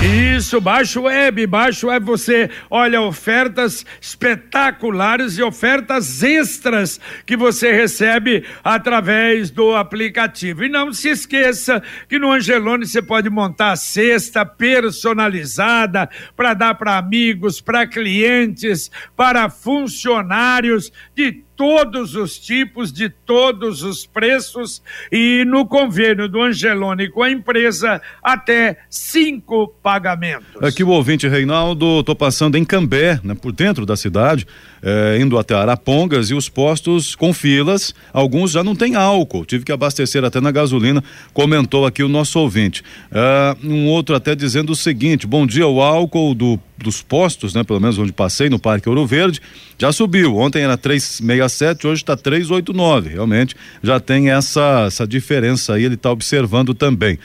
Isso, 0.00 0.60
baixa 0.60 1.00
o 1.00 1.04
web, 1.04 1.44
baixa 1.48 1.84
o 1.84 1.90
web, 1.90 2.06
você 2.06 2.48
olha 2.70 3.00
ofertas 3.00 3.84
espetaculares 4.00 5.36
e 5.36 5.42
ofertas 5.42 6.22
extras 6.22 7.00
que 7.26 7.36
você 7.36 7.72
recebe 7.72 8.44
através 8.62 9.50
do 9.50 9.74
aplicativo. 9.74 10.62
E 10.64 10.68
não 10.68 10.92
se 10.92 11.08
esqueça 11.08 11.82
que 12.08 12.18
no 12.18 12.30
Angelone 12.30 12.86
você 12.86 13.02
pode 13.02 13.28
montar 13.28 13.72
a 13.72 13.76
cesta 13.76 14.46
personalizada 14.46 16.08
para 16.36 16.54
dar 16.54 16.76
para 16.76 16.96
amigos, 16.96 17.60
para 17.60 17.84
clientes, 17.84 18.92
para 19.16 19.50
funcionários 19.50 20.92
de 21.16 21.47
todos 21.58 22.14
os 22.14 22.38
tipos, 22.38 22.92
de 22.92 23.08
todos 23.08 23.82
os 23.82 24.06
preços 24.06 24.80
e 25.10 25.44
no 25.44 25.66
convênio 25.66 26.28
do 26.28 26.40
Angelone 26.40 27.10
com 27.10 27.20
a 27.20 27.30
empresa 27.30 28.00
até 28.22 28.78
cinco 28.88 29.66
pagamentos. 29.82 30.62
Aqui 30.62 30.84
o 30.84 30.88
ouvinte 30.88 31.26
Reinaldo, 31.26 32.04
tô 32.04 32.14
passando 32.14 32.56
em 32.56 32.64
Cambé, 32.64 33.20
né, 33.24 33.34
por 33.34 33.50
dentro 33.50 33.84
da 33.84 33.96
cidade, 33.96 34.46
eh, 34.80 35.18
indo 35.20 35.36
até 35.36 35.52
Arapongas 35.52 36.30
e 36.30 36.34
os 36.34 36.48
postos 36.48 37.16
com 37.16 37.32
filas, 37.32 37.92
alguns 38.12 38.52
já 38.52 38.62
não 38.62 38.76
tem 38.76 38.94
álcool, 38.94 39.44
tive 39.44 39.64
que 39.64 39.72
abastecer 39.72 40.22
até 40.22 40.40
na 40.40 40.52
gasolina, 40.52 41.02
comentou 41.34 41.84
aqui 41.84 42.04
o 42.04 42.08
nosso 42.08 42.38
ouvinte. 42.38 42.84
Ah, 43.10 43.56
um 43.64 43.88
outro 43.88 44.14
até 44.14 44.36
dizendo 44.36 44.70
o 44.70 44.76
seguinte: 44.76 45.26
bom 45.26 45.44
dia, 45.44 45.66
o 45.66 45.82
álcool 45.82 46.34
do, 46.36 46.60
dos 46.78 47.02
postos, 47.02 47.54
né? 47.54 47.64
Pelo 47.64 47.80
menos 47.80 47.98
onde 47.98 48.12
passei 48.12 48.48
no 48.48 48.58
Parque 48.58 48.88
Ouro 48.88 49.04
Verde, 49.06 49.40
já 49.78 49.90
subiu. 49.92 50.36
Ontem 50.36 50.62
era 50.62 50.76
367, 50.76 51.86
hoje 51.86 52.02
está 52.02 52.16
389. 52.16 53.10
Realmente 53.10 53.54
já 53.82 53.98
tem 54.00 54.30
essa, 54.30 54.84
essa 54.86 55.06
diferença 55.06 55.74
aí, 55.74 55.84
ele 55.84 55.94
está 55.94 56.10
observando 56.10 56.74
também. 56.74 57.18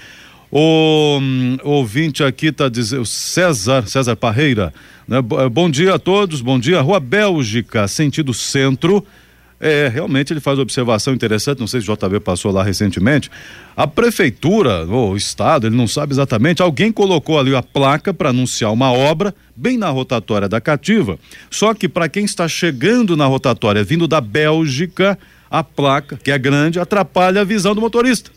O 0.51 1.17
hum, 1.19 1.57
ouvinte 1.63 2.23
aqui 2.23 2.47
está 2.47 2.69
dizendo, 2.69 3.05
César, 3.05 3.87
César 3.87 4.15
Parreira, 4.15 4.71
né? 5.07 5.21
Bo- 5.21 5.49
Bom 5.49 5.69
dia 5.69 5.95
a 5.95 5.99
todos, 5.99 6.41
bom 6.41 6.59
dia. 6.59 6.79
Rua 6.81 6.99
Bélgica, 6.99 7.87
sentido 7.87 8.33
centro. 8.33 9.03
É, 9.65 9.87
realmente 9.87 10.33
ele 10.33 10.41
faz 10.41 10.59
observação 10.59 11.13
interessante, 11.13 11.61
não 11.61 11.67
sei 11.67 11.79
se 11.79 11.89
o 11.89 11.95
JB 11.95 12.19
passou 12.19 12.51
lá 12.51 12.61
recentemente. 12.61 13.31
A 13.77 13.87
prefeitura, 13.87 14.85
ou 14.85 15.13
o 15.13 15.17
estado, 15.17 15.67
ele 15.67 15.75
não 15.77 15.87
sabe 15.87 16.11
exatamente, 16.11 16.61
alguém 16.61 16.91
colocou 16.91 17.39
ali 17.39 17.55
a 17.55 17.63
placa 17.63 18.13
para 18.13 18.31
anunciar 18.31 18.73
uma 18.73 18.91
obra 18.91 19.33
bem 19.55 19.77
na 19.77 19.89
rotatória 19.89 20.49
da 20.49 20.59
Cativa. 20.59 21.17
Só 21.49 21.73
que 21.73 21.87
para 21.87 22.09
quem 22.09 22.25
está 22.25 22.45
chegando 22.45 23.15
na 23.15 23.25
rotatória 23.25 23.85
vindo 23.85 24.05
da 24.05 24.19
Bélgica, 24.19 25.17
a 25.49 25.63
placa, 25.63 26.19
que 26.21 26.29
é 26.29 26.37
grande, 26.37 26.77
atrapalha 26.77 27.39
a 27.39 27.45
visão 27.45 27.73
do 27.73 27.79
motorista. 27.79 28.31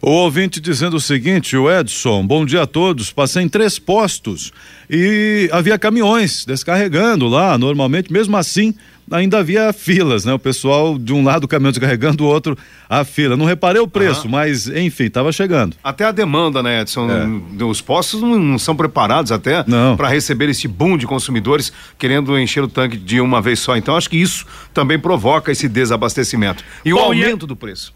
O 0.00 0.10
ouvinte 0.10 0.60
dizendo 0.60 0.98
o 0.98 1.00
seguinte, 1.00 1.56
o 1.56 1.68
Edson, 1.70 2.26
bom 2.26 2.44
dia 2.44 2.62
a 2.62 2.66
todos. 2.66 3.10
Passei 3.10 3.42
em 3.42 3.48
três 3.48 3.78
postos 3.78 4.52
e 4.88 5.48
havia 5.50 5.78
caminhões 5.78 6.44
descarregando 6.44 7.26
lá, 7.26 7.56
normalmente, 7.56 8.12
mesmo 8.12 8.36
assim, 8.36 8.74
ainda 9.10 9.38
havia 9.38 9.72
filas, 9.72 10.24
né? 10.24 10.32
O 10.32 10.38
pessoal 10.38 10.98
de 10.98 11.12
um 11.12 11.24
lado 11.24 11.44
o 11.44 11.48
caminhão 11.48 11.70
descarregando, 11.70 12.16
do 12.16 12.24
outro 12.24 12.56
a 12.88 13.04
fila. 13.04 13.36
Não 13.36 13.44
reparei 13.44 13.80
o 13.80 13.88
preço, 13.88 14.28
mas 14.28 14.68
enfim, 14.68 15.04
estava 15.04 15.32
chegando. 15.32 15.76
Até 15.82 16.04
a 16.04 16.12
demanda, 16.12 16.62
né, 16.62 16.82
Edson? 16.82 17.08
É. 17.10 17.64
Os 17.64 17.80
postos 17.80 18.20
não, 18.20 18.38
não 18.38 18.58
são 18.58 18.76
preparados 18.76 19.32
até 19.32 19.64
para 19.96 20.08
receber 20.08 20.48
esse 20.48 20.68
boom 20.68 20.96
de 20.96 21.06
consumidores 21.06 21.72
querendo 21.98 22.38
encher 22.38 22.62
o 22.62 22.68
tanque 22.68 22.96
de 22.96 23.20
uma 23.20 23.40
vez 23.40 23.60
só. 23.60 23.76
Então, 23.76 23.96
acho 23.96 24.10
que 24.10 24.16
isso 24.16 24.46
também 24.72 24.98
provoca 24.98 25.52
esse 25.52 25.68
desabastecimento. 25.68 26.64
E 26.84 26.92
o 26.92 26.96
Bom, 26.96 27.14
e 27.14 27.22
é- 27.22 27.24
aumento 27.24 27.46
do 27.46 27.56
preço. 27.56 27.94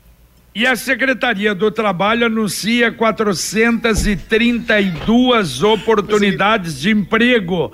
E 0.53 0.67
a 0.67 0.75
Secretaria 0.75 1.55
do 1.55 1.71
Trabalho 1.71 2.27
anuncia 2.27 2.91
432 2.91 5.63
oportunidades 5.63 6.81
de 6.81 6.91
emprego 6.91 7.71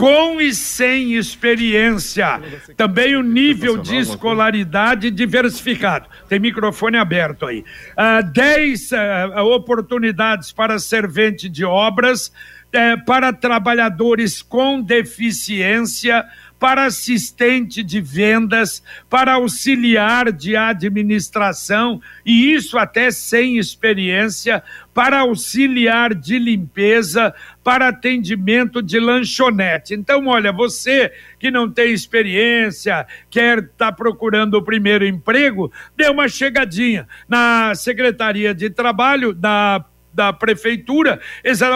com 0.00 0.40
e 0.40 0.54
sem 0.54 1.12
experiência. 1.12 2.40
Também 2.74 3.14
o 3.16 3.22
nível 3.22 3.76
de 3.76 3.98
escolaridade 3.98 5.10
diversificado. 5.10 6.08
Tem 6.26 6.40
microfone 6.40 6.96
aberto 6.96 7.44
aí. 7.44 7.62
Ah, 7.94 8.22
10 8.22 8.94
ah, 8.94 9.42
oportunidades 9.42 10.52
para 10.52 10.78
servente 10.78 11.50
de 11.50 11.66
obras, 11.66 12.32
eh, 12.72 12.96
para 12.96 13.30
trabalhadores 13.30 14.40
com 14.40 14.80
deficiência, 14.80 16.24
para 16.60 16.84
assistente 16.84 17.82
de 17.82 18.02
vendas, 18.02 18.82
para 19.08 19.32
auxiliar 19.32 20.30
de 20.30 20.54
administração, 20.54 22.02
e 22.24 22.52
isso 22.52 22.76
até 22.76 23.10
sem 23.10 23.56
experiência, 23.56 24.62
para 24.92 25.20
auxiliar 25.20 26.14
de 26.14 26.38
limpeza, 26.38 27.34
para 27.64 27.88
atendimento 27.88 28.82
de 28.82 29.00
lanchonete. 29.00 29.94
Então, 29.94 30.26
olha, 30.26 30.52
você 30.52 31.10
que 31.38 31.50
não 31.50 31.70
tem 31.70 31.92
experiência, 31.92 33.06
quer 33.30 33.60
estar 33.60 33.86
tá 33.86 33.92
procurando 33.92 34.54
o 34.54 34.62
primeiro 34.62 35.06
emprego, 35.06 35.72
dê 35.96 36.10
uma 36.10 36.28
chegadinha 36.28 37.08
na 37.26 37.74
Secretaria 37.74 38.54
de 38.54 38.68
Trabalho 38.68 39.32
da 39.32 39.82
da 40.12 40.32
prefeitura, 40.32 41.20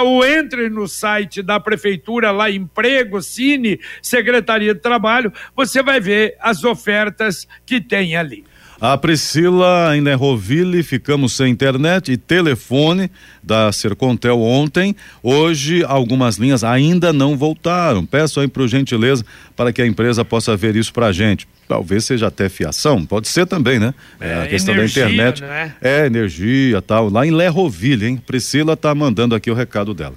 ou 0.03 0.25
entre 0.27 0.69
no 0.69 0.87
site 0.87 1.43
da 1.43 1.59
prefeitura 1.61 2.31
lá 2.31 2.51
emprego, 2.51 3.23
Cine, 3.23 3.81
Secretaria 4.03 4.75
de 4.75 4.81
Trabalho, 4.81 5.33
você 5.55 5.83
vai 5.83 6.01
ver 6.01 6.37
as 6.41 6.65
ofertas 6.65 7.47
que 7.65 7.81
tem 7.81 8.17
ali. 8.17 8.45
A 8.87 8.99
Priscila 8.99 9.97
em 9.97 10.03
Lerroville, 10.03 10.83
ficamos 10.83 11.33
sem 11.33 11.51
internet 11.51 12.13
e 12.13 12.19
telefone 12.19 13.11
da 13.43 13.73
Sercontel 13.73 14.39
ontem. 14.39 14.95
Hoje, 15.23 15.83
algumas 15.83 16.37
linhas 16.37 16.63
ainda 16.63 17.11
não 17.11 17.35
voltaram. 17.35 18.05
Peço 18.05 18.41
aí, 18.41 18.47
por 18.47 18.69
gentileza, 18.69 19.25
para 19.57 19.73
que 19.73 19.81
a 19.81 19.87
empresa 19.87 20.23
possa 20.23 20.55
ver 20.55 20.77
isso 20.77 20.93
para 20.93 21.07
a 21.07 21.13
gente. 21.13 21.49
Talvez 21.67 22.05
seja 22.05 22.27
até 22.27 22.51
fiação, 22.51 23.07
pode 23.07 23.27
ser 23.27 23.47
também, 23.47 23.79
né? 23.79 23.95
É, 24.21 24.43
a 24.43 24.47
questão 24.49 24.75
energia, 24.75 25.05
da 25.05 25.11
internet. 25.11 25.41
né? 25.41 25.75
É, 25.81 26.05
energia 26.05 26.83
tal. 26.83 27.09
Lá 27.09 27.27
em 27.27 27.31
Lerroville, 27.31 28.05
hein? 28.05 28.23
Priscila 28.27 28.77
tá 28.77 28.95
mandando 28.95 29.35
aqui 29.35 29.51
o 29.51 29.55
recado 29.55 29.95
dela. 29.95 30.17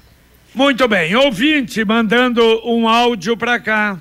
Muito 0.53 0.85
bem, 0.89 1.15
ouvinte 1.15 1.85
mandando 1.85 2.43
um 2.65 2.85
áudio 2.85 3.37
para 3.37 3.61
cá. 3.61 3.97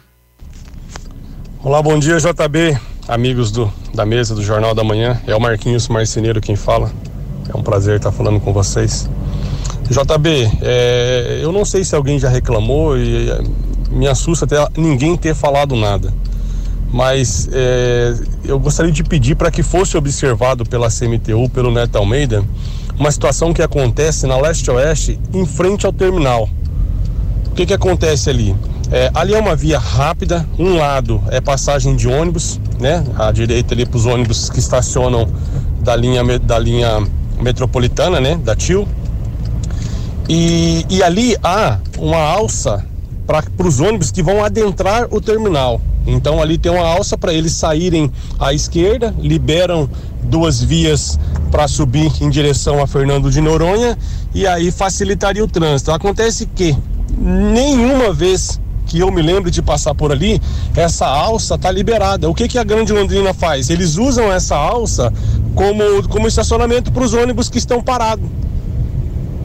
Olá, 1.62 1.80
bom 1.80 2.00
dia 2.00 2.16
JB, 2.18 2.76
amigos 3.08 3.50
do, 3.50 3.72
da 3.94 4.04
mesa 4.04 4.34
do 4.34 4.42
Jornal 4.42 4.74
da 4.74 4.82
Manhã. 4.82 5.20
É 5.26 5.34
o 5.34 5.40
Marquinhos 5.40 5.88
Marceneiro 5.88 6.40
quem 6.40 6.56
fala. 6.56 6.90
É 7.52 7.56
um 7.56 7.62
prazer 7.62 7.96
estar 7.96 8.12
falando 8.12 8.40
com 8.40 8.52
vocês. 8.52 9.08
JB, 9.88 10.50
é, 10.62 11.40
eu 11.42 11.52
não 11.52 11.64
sei 11.64 11.84
se 11.84 11.94
alguém 11.94 12.18
já 12.18 12.28
reclamou 12.28 12.98
e 12.98 13.28
me 13.90 14.08
assusta 14.08 14.44
até 14.44 14.56
ninguém 14.76 15.16
ter 15.16 15.34
falado 15.34 15.76
nada. 15.76 16.12
Mas 16.92 17.48
é, 17.52 18.14
eu 18.44 18.58
gostaria 18.58 18.92
de 18.92 19.04
pedir 19.04 19.36
para 19.36 19.50
que 19.50 19.62
fosse 19.62 19.96
observado 19.96 20.64
pela 20.64 20.88
CMTU, 20.88 21.48
pelo 21.50 21.70
Neto 21.70 21.96
Almeida, 21.96 22.44
uma 22.98 23.10
situação 23.10 23.52
que 23.52 23.62
acontece 23.62 24.26
na 24.26 24.36
leste-oeste 24.36 25.18
em 25.32 25.46
frente 25.46 25.86
ao 25.86 25.92
terminal. 25.92 26.48
Que, 27.56 27.64
que 27.64 27.72
acontece 27.72 28.28
ali? 28.28 28.54
É, 28.92 29.10
ali 29.14 29.32
é 29.32 29.38
uma 29.38 29.56
via 29.56 29.78
rápida, 29.78 30.46
um 30.58 30.76
lado 30.76 31.22
é 31.30 31.40
passagem 31.40 31.96
de 31.96 32.06
ônibus, 32.06 32.60
né? 32.78 33.02
À 33.18 33.32
direita 33.32 33.72
ali 33.72 33.86
para 33.86 33.96
os 33.96 34.04
ônibus 34.04 34.50
que 34.50 34.58
estacionam 34.58 35.26
da 35.80 35.96
linha, 35.96 36.22
da 36.38 36.58
linha 36.58 37.02
metropolitana, 37.40 38.20
né? 38.20 38.36
Da 38.36 38.54
TIL. 38.54 38.86
E, 40.28 40.84
e 40.90 41.02
ali 41.02 41.34
há 41.42 41.78
uma 41.98 42.18
alça 42.18 42.84
para 43.26 43.66
os 43.66 43.80
ônibus 43.80 44.10
que 44.10 44.22
vão 44.22 44.44
adentrar 44.44 45.08
o 45.10 45.18
terminal. 45.18 45.80
Então 46.06 46.42
ali 46.42 46.58
tem 46.58 46.70
uma 46.70 46.86
alça 46.86 47.16
para 47.16 47.32
eles 47.32 47.52
saírem 47.52 48.12
à 48.38 48.52
esquerda, 48.52 49.14
liberam 49.18 49.88
duas 50.24 50.62
vias 50.62 51.18
para 51.50 51.66
subir 51.66 52.12
em 52.20 52.28
direção 52.28 52.82
a 52.82 52.86
Fernando 52.86 53.30
de 53.30 53.40
Noronha 53.40 53.96
e 54.34 54.46
aí 54.46 54.70
facilitaria 54.70 55.42
o 55.42 55.48
trânsito. 55.48 55.90
Acontece 55.90 56.44
que 56.46 56.76
nenhuma 57.16 58.12
vez 58.12 58.60
que 58.86 59.00
eu 59.00 59.10
me 59.10 59.20
lembro 59.20 59.50
de 59.50 59.60
passar 59.60 59.94
por 59.94 60.12
ali, 60.12 60.40
essa 60.76 61.06
alça 61.06 61.56
está 61.56 61.70
liberada. 61.70 62.30
O 62.30 62.34
que, 62.34 62.46
que 62.46 62.58
a 62.58 62.64
Grande 62.64 62.92
Londrina 62.92 63.34
faz? 63.34 63.68
Eles 63.68 63.96
usam 63.96 64.32
essa 64.32 64.56
alça 64.56 65.12
como, 65.54 66.08
como 66.08 66.28
estacionamento 66.28 66.92
para 66.92 67.02
os 67.02 67.12
ônibus 67.12 67.48
que 67.48 67.58
estão 67.58 67.82
parados. 67.82 68.28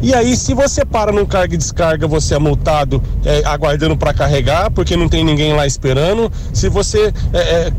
E 0.01 0.13
aí, 0.15 0.35
se 0.35 0.53
você 0.53 0.83
para 0.83 1.11
num 1.11 1.25
carga 1.25 1.53
e 1.53 1.57
descarga, 1.57 2.07
você 2.07 2.33
é 2.33 2.39
multado 2.39 3.01
é, 3.23 3.43
aguardando 3.45 3.95
para 3.95 4.13
carregar, 4.13 4.71
porque 4.71 4.97
não 4.97 5.07
tem 5.07 5.23
ninguém 5.23 5.53
lá 5.53 5.67
esperando. 5.67 6.31
Se 6.53 6.69
você. 6.69 7.13
É, 7.31 7.39
é, 7.39 7.73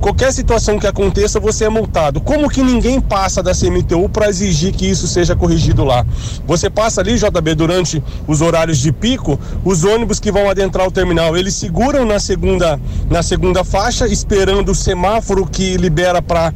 qualquer 0.00 0.32
situação 0.32 0.78
que 0.78 0.86
aconteça, 0.86 1.40
você 1.40 1.64
é 1.64 1.68
multado. 1.68 2.20
Como 2.20 2.50
que 2.50 2.62
ninguém 2.62 3.00
passa 3.00 3.42
da 3.42 3.52
CMTU 3.52 4.08
para 4.08 4.28
exigir 4.28 4.72
que 4.74 4.86
isso 4.86 5.06
seja 5.06 5.34
corrigido 5.34 5.84
lá? 5.84 6.04
Você 6.46 6.68
passa 6.68 7.00
ali, 7.00 7.16
JB, 7.16 7.54
durante 7.54 8.02
os 8.26 8.40
horários 8.40 8.78
de 8.78 8.92
pico, 8.92 9.38
os 9.64 9.84
ônibus 9.84 10.20
que 10.20 10.30
vão 10.30 10.50
adentrar 10.50 10.86
o 10.86 10.90
terminal, 10.90 11.36
eles 11.36 11.54
seguram 11.54 12.04
na 12.04 12.18
segunda, 12.18 12.78
na 13.08 13.22
segunda 13.22 13.64
faixa, 13.64 14.06
esperando 14.06 14.72
o 14.72 14.74
semáforo 14.74 15.46
que 15.46 15.76
libera 15.76 16.20
para 16.20 16.52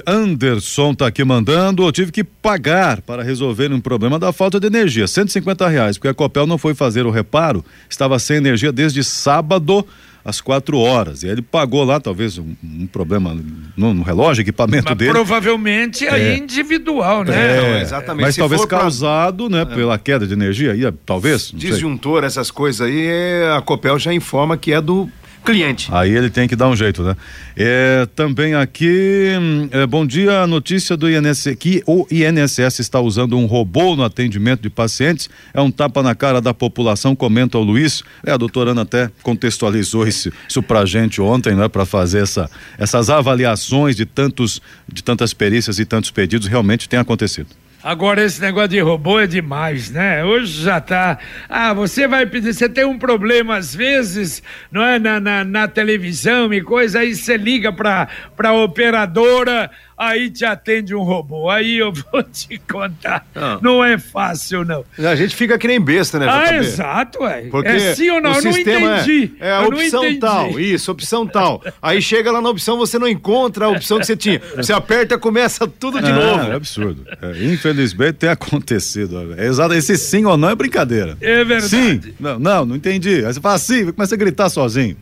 Anderson 0.07 0.93
está 0.93 1.05
aqui 1.05 1.23
mandando, 1.23 1.85
eu 1.85 1.91
tive 1.91 2.11
que 2.11 2.23
pagar 2.23 2.99
para 3.01 3.21
resolver 3.21 3.71
um 3.71 3.79
problema 3.79 4.17
da 4.17 4.33
falta 4.33 4.59
de 4.59 4.65
energia, 4.65 5.05
150 5.05 5.67
reais, 5.67 5.99
porque 5.99 6.07
a 6.07 6.15
Copel 6.15 6.47
não 6.47 6.57
foi 6.57 6.73
fazer 6.73 7.05
o 7.05 7.11
reparo, 7.11 7.63
estava 7.87 8.17
sem 8.17 8.37
energia 8.37 8.71
desde 8.71 9.03
sábado 9.03 9.85
às 10.25 10.41
quatro 10.41 10.79
horas. 10.79 11.21
E 11.21 11.27
ele 11.27 11.43
pagou 11.43 11.83
lá, 11.83 11.99
talvez, 11.99 12.39
um, 12.39 12.55
um 12.63 12.87
problema 12.87 13.37
no, 13.77 13.93
no, 13.93 14.01
relógio, 14.01 14.41
equipamento 14.41 14.89
Mas 14.89 14.97
dele. 14.97 15.11
Provavelmente 15.11 16.07
é, 16.07 16.33
é 16.33 16.37
individual, 16.37 17.23
né? 17.23 17.57
É, 17.57 17.61
não, 17.61 17.79
exatamente. 17.79 18.25
Mas 18.25 18.33
Se 18.33 18.41
talvez 18.41 18.65
causado, 18.65 19.47
pra... 19.47 19.57
né, 19.57 19.71
é. 19.71 19.75
pela 19.75 19.99
queda 19.99 20.25
de 20.25 20.33
energia, 20.33 20.71
aí, 20.71 20.91
talvez. 21.05 21.51
Disjuntor, 21.53 22.23
essas 22.23 22.49
coisas 22.49 22.81
aí, 22.81 23.07
a 23.55 23.61
Copel 23.61 23.99
já 23.99 24.11
informa 24.11 24.57
que 24.57 24.73
é 24.73 24.81
do 24.81 25.07
cliente. 25.45 25.89
Aí 25.91 26.13
ele 26.13 26.29
tem 26.29 26.47
que 26.47 26.55
dar 26.55 26.67
um 26.67 26.75
jeito, 26.75 27.03
né? 27.03 27.15
É, 27.55 28.07
também 28.15 28.55
aqui, 28.55 29.29
é, 29.71 29.85
bom 29.85 30.05
dia, 30.05 30.41
a 30.41 30.47
notícia 30.47 30.97
do 30.97 31.09
INSS, 31.09 31.55
que 31.57 31.83
o 31.85 32.05
INSS 32.11 32.79
está 32.79 32.99
usando 32.99 33.37
um 33.37 33.45
robô 33.45 33.95
no 33.95 34.03
atendimento 34.03 34.61
de 34.61 34.69
pacientes, 34.69 35.29
é 35.53 35.61
um 35.61 35.71
tapa 35.71 36.01
na 36.01 36.15
cara 36.15 36.41
da 36.41 36.53
população, 36.53 37.15
comenta 37.15 37.57
o 37.57 37.63
Luiz, 37.63 38.03
é, 38.25 38.31
a 38.31 38.37
doutora 38.37 38.71
Ana 38.71 38.81
até 38.81 39.09
contextualizou 39.21 40.07
isso, 40.07 40.31
isso 40.49 40.63
pra 40.63 40.85
gente 40.85 41.21
ontem, 41.21 41.55
né, 41.55 41.69
para 41.69 41.85
fazer 41.85 42.23
essa, 42.23 42.49
essas 42.77 43.09
avaliações 43.09 43.95
de 43.95 44.05
tantos, 44.05 44.61
de 44.91 45.03
tantas 45.03 45.33
perícias 45.33 45.79
e 45.79 45.85
tantos 45.85 46.11
pedidos, 46.11 46.47
realmente 46.47 46.89
tem 46.89 46.99
acontecido. 46.99 47.47
Agora, 47.85 48.23
esse 48.23 48.41
negócio 48.41 48.69
de 48.69 48.79
robô 48.79 49.19
é 49.19 49.27
demais, 49.27 49.91
né? 49.91 50.25
Hoje 50.25 50.63
já 50.63 50.81
tá. 50.81 51.19
Ah, 51.47 51.71
você 51.71 52.07
vai 52.07 52.25
pedir, 52.25 52.51
você 52.51 52.67
tem 52.67 52.83
um 52.83 52.97
problema 52.97 53.57
às 53.57 53.75
vezes, 53.75 54.41
não 54.71 54.83
é? 54.83 54.97
Na, 54.97 55.19
na, 55.19 55.43
na 55.43 55.67
televisão 55.67 56.51
e 56.51 56.63
coisa, 56.63 57.01
aí 57.01 57.13
você 57.13 57.37
liga 57.37 57.71
pra, 57.71 58.07
pra 58.35 58.53
operadora, 58.53 59.69
aí 59.97 60.29
te 60.29 60.45
atende 60.45 60.93
um 60.93 61.01
robô. 61.01 61.49
Aí 61.49 61.77
eu 61.77 61.91
vou 61.91 62.23
te 62.31 62.57
contar. 62.57 63.25
Não, 63.33 63.61
não 63.61 63.83
é 63.83 63.97
fácil, 63.97 64.65
não. 64.65 64.83
A 64.97 65.15
gente 65.15 65.35
fica 65.35 65.57
que 65.57 65.67
nem 65.67 65.79
besta, 65.79 66.19
né? 66.19 66.27
Ah, 66.29 66.55
exato, 66.55 67.23
ué. 67.23 67.47
Porque 67.49 67.69
é 67.69 67.95
sim 67.95 68.09
ou 68.09 68.21
não? 68.21 68.31
O 68.31 68.37
eu 68.37 68.43
não 68.43 68.51
entendi. 68.51 69.31
É, 69.39 69.49
é 69.49 69.51
a 69.51 69.61
opção 69.63 70.19
tal, 70.19 70.59
isso, 70.59 70.91
opção 70.91 71.27
tal. 71.27 71.63
Aí 71.81 72.01
chega 72.01 72.31
lá 72.31 72.41
na 72.41 72.49
opção, 72.49 72.77
você 72.77 72.99
não 72.99 73.07
encontra 73.07 73.65
a 73.65 73.69
opção 73.69 73.99
que 73.99 74.05
você 74.05 74.15
tinha. 74.15 74.41
Você 74.55 74.73
aperta, 74.73 75.17
começa 75.17 75.67
tudo 75.67 76.01
de 76.01 76.11
ah, 76.11 76.15
novo. 76.15 76.51
É 76.51 76.55
absurdo. 76.55 77.05
É, 77.21 77.43
infelizmente 77.45 78.13
tem 78.13 78.29
acontecido. 78.29 79.33
É 79.37 79.45
exato, 79.45 79.73
esse 79.73 79.97
sim 79.97 80.25
ou 80.25 80.37
não 80.37 80.49
é 80.49 80.55
brincadeira. 80.55 81.17
É 81.21 81.43
verdade. 81.43 81.69
Sim. 81.69 82.01
Não, 82.19 82.39
não, 82.39 82.65
não 82.65 82.75
entendi. 82.75 83.25
Aí 83.25 83.33
você 83.33 83.41
fala 83.41 83.57
sim, 83.57 83.91
começa 83.91 84.15
a 84.15 84.17
gritar 84.17 84.49
sozinho. 84.49 84.97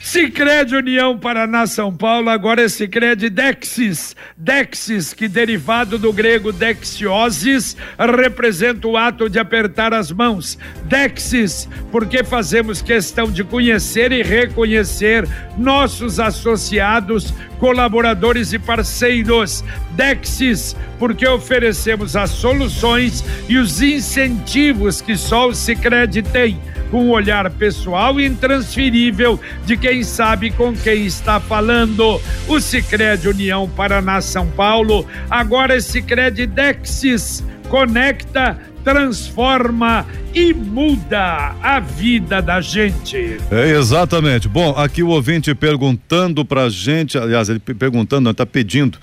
Sicredi 0.00 0.76
União 0.76 1.18
Paraná 1.18 1.66
São 1.66 1.94
Paulo, 1.94 2.28
agora 2.30 2.62
é 2.62 2.68
Sicredi 2.68 3.28
Dexis. 3.28 4.14
Dexis, 4.36 5.12
que 5.12 5.28
derivado 5.28 5.98
do 5.98 6.12
grego 6.12 6.52
dexiosis, 6.52 7.76
representa 7.98 8.86
o 8.86 8.96
ato 8.96 9.28
de 9.28 9.38
apertar 9.38 9.92
as 9.94 10.12
mãos. 10.12 10.58
Dexis, 10.84 11.68
porque 11.90 12.22
fazemos 12.22 12.82
questão 12.82 13.30
de 13.30 13.42
conhecer 13.42 14.12
e 14.12 14.22
reconhecer 14.22 15.26
nossos 15.56 16.20
associados, 16.20 17.32
colaboradores 17.58 18.52
e 18.52 18.58
parceiros. 18.58 19.64
Dexis, 19.92 20.76
porque 20.98 21.26
oferecemos 21.26 22.16
as 22.16 22.30
soluções 22.30 23.24
e 23.48 23.56
os 23.56 23.80
incentivos 23.80 25.00
que 25.00 25.16
só 25.16 25.48
o 25.48 25.54
Sicredi 25.54 26.22
tem 26.22 26.60
com 26.90 27.04
um 27.04 27.10
olhar 27.10 27.50
pessoal 27.50 28.20
e 28.20 28.26
intransferível 28.26 29.40
de 29.64 29.76
quem 29.76 30.02
sabe 30.02 30.50
com 30.50 30.74
quem 30.74 31.06
está 31.06 31.40
falando. 31.40 32.20
O 32.48 32.60
Sicredi 32.60 33.28
União 33.28 33.68
Paraná 33.68 34.20
São 34.20 34.46
Paulo, 34.48 35.06
agora 35.30 35.76
é 35.76 35.80
Sicredi 35.80 36.46
Dexis, 36.46 37.44
conecta 37.68 38.58
transforma 38.86 40.06
e 40.32 40.54
muda 40.54 41.56
a 41.60 41.80
vida 41.80 42.40
da 42.40 42.60
gente. 42.60 43.36
É, 43.50 43.70
exatamente. 43.70 44.48
Bom, 44.48 44.70
aqui 44.76 45.02
o 45.02 45.08
ouvinte 45.08 45.52
perguntando 45.56 46.44
pra 46.44 46.68
gente, 46.68 47.18
aliás, 47.18 47.48
ele 47.48 47.58
perguntando, 47.58 48.30
está 48.30 48.46
pedindo 48.46 48.96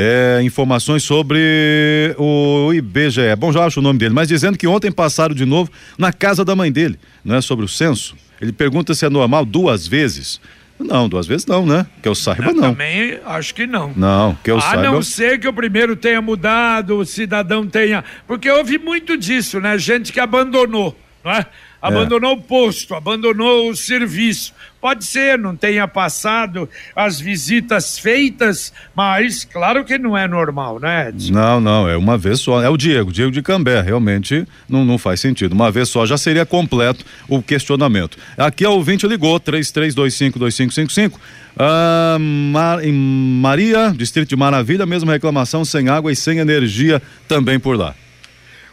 é, 0.00 0.40
informações 0.44 1.02
sobre 1.02 2.14
o 2.16 2.72
IBGE. 2.72 3.34
Bom, 3.36 3.52
já 3.52 3.64
acho 3.64 3.80
o 3.80 3.82
nome 3.82 3.98
dele, 3.98 4.14
mas 4.14 4.28
dizendo 4.28 4.56
que 4.56 4.64
ontem 4.64 4.92
passaram 4.92 5.34
de 5.34 5.44
novo 5.44 5.72
na 5.98 6.12
casa 6.12 6.44
da 6.44 6.54
mãe 6.54 6.70
dele, 6.70 6.96
não 7.24 7.34
é 7.34 7.40
sobre 7.40 7.64
o 7.64 7.68
censo. 7.68 8.14
Ele 8.40 8.52
pergunta 8.52 8.94
se 8.94 9.04
é 9.04 9.10
normal 9.10 9.44
duas 9.44 9.88
vezes. 9.88 10.40
Não, 10.78 11.08
duas 11.08 11.26
vezes 11.26 11.44
não, 11.44 11.66
né? 11.66 11.84
Que 12.00 12.08
eu 12.08 12.14
saiba, 12.14 12.52
não. 12.52 12.70
Também 12.70 13.18
acho 13.26 13.52
que 13.52 13.66
não. 13.66 13.92
Não, 13.96 14.38
que 14.44 14.52
eu 14.52 14.58
a 14.58 14.60
saiba. 14.60 14.86
A 14.86 14.92
não 14.92 15.02
ser 15.02 15.40
que 15.40 15.48
o 15.48 15.52
primeiro 15.52 15.96
tenha 15.96 16.22
mudado, 16.22 16.98
o 16.98 17.04
cidadão 17.04 17.66
tenha. 17.66 18.04
Porque 18.28 18.48
houve 18.48 18.78
muito 18.78 19.16
disso, 19.18 19.58
né? 19.58 19.76
Gente 19.76 20.12
que 20.12 20.20
abandonou 20.20 20.96
não 21.28 21.32
é? 21.32 21.46
Abandonou 21.80 22.32
o 22.32 22.40
posto, 22.40 22.94
abandonou 22.94 23.70
o 23.70 23.76
serviço. 23.76 24.52
Pode 24.80 25.04
ser, 25.04 25.38
não 25.38 25.56
tenha 25.56 25.88
passado 25.88 26.68
as 26.94 27.20
visitas 27.20 27.98
feitas, 27.98 28.72
mas 28.94 29.44
claro 29.44 29.84
que 29.84 29.98
não 29.98 30.16
é 30.16 30.28
normal, 30.28 30.78
né, 30.78 31.08
Edson? 31.08 31.32
Não, 31.32 31.60
não, 31.60 31.88
é 31.88 31.96
uma 31.96 32.16
vez 32.16 32.40
só. 32.40 32.62
É 32.62 32.68
o 32.68 32.76
Diego, 32.76 33.12
Diego 33.12 33.30
de 33.30 33.42
Cambé, 33.42 33.80
realmente 33.80 34.46
não, 34.68 34.84
não 34.84 34.98
faz 34.98 35.20
sentido. 35.20 35.52
Uma 35.52 35.70
vez 35.70 35.88
só 35.88 36.06
já 36.06 36.16
seria 36.16 36.46
completo 36.46 37.04
o 37.28 37.42
questionamento. 37.42 38.18
Aqui 38.36 38.64
a 38.64 38.70
ouvinte 38.70 39.06
ligou, 39.06 39.38
33252555. 39.40 41.12
Ah, 41.56 42.16
Mar, 42.20 42.84
em 42.84 42.92
Maria, 42.92 43.92
Distrito 43.96 44.28
de 44.28 44.36
Maravilha, 44.36 44.86
mesma 44.86 45.12
reclamação, 45.12 45.64
sem 45.64 45.88
água 45.88 46.12
e 46.12 46.16
sem 46.16 46.38
energia 46.38 47.02
também 47.26 47.58
por 47.58 47.76
lá. 47.76 47.94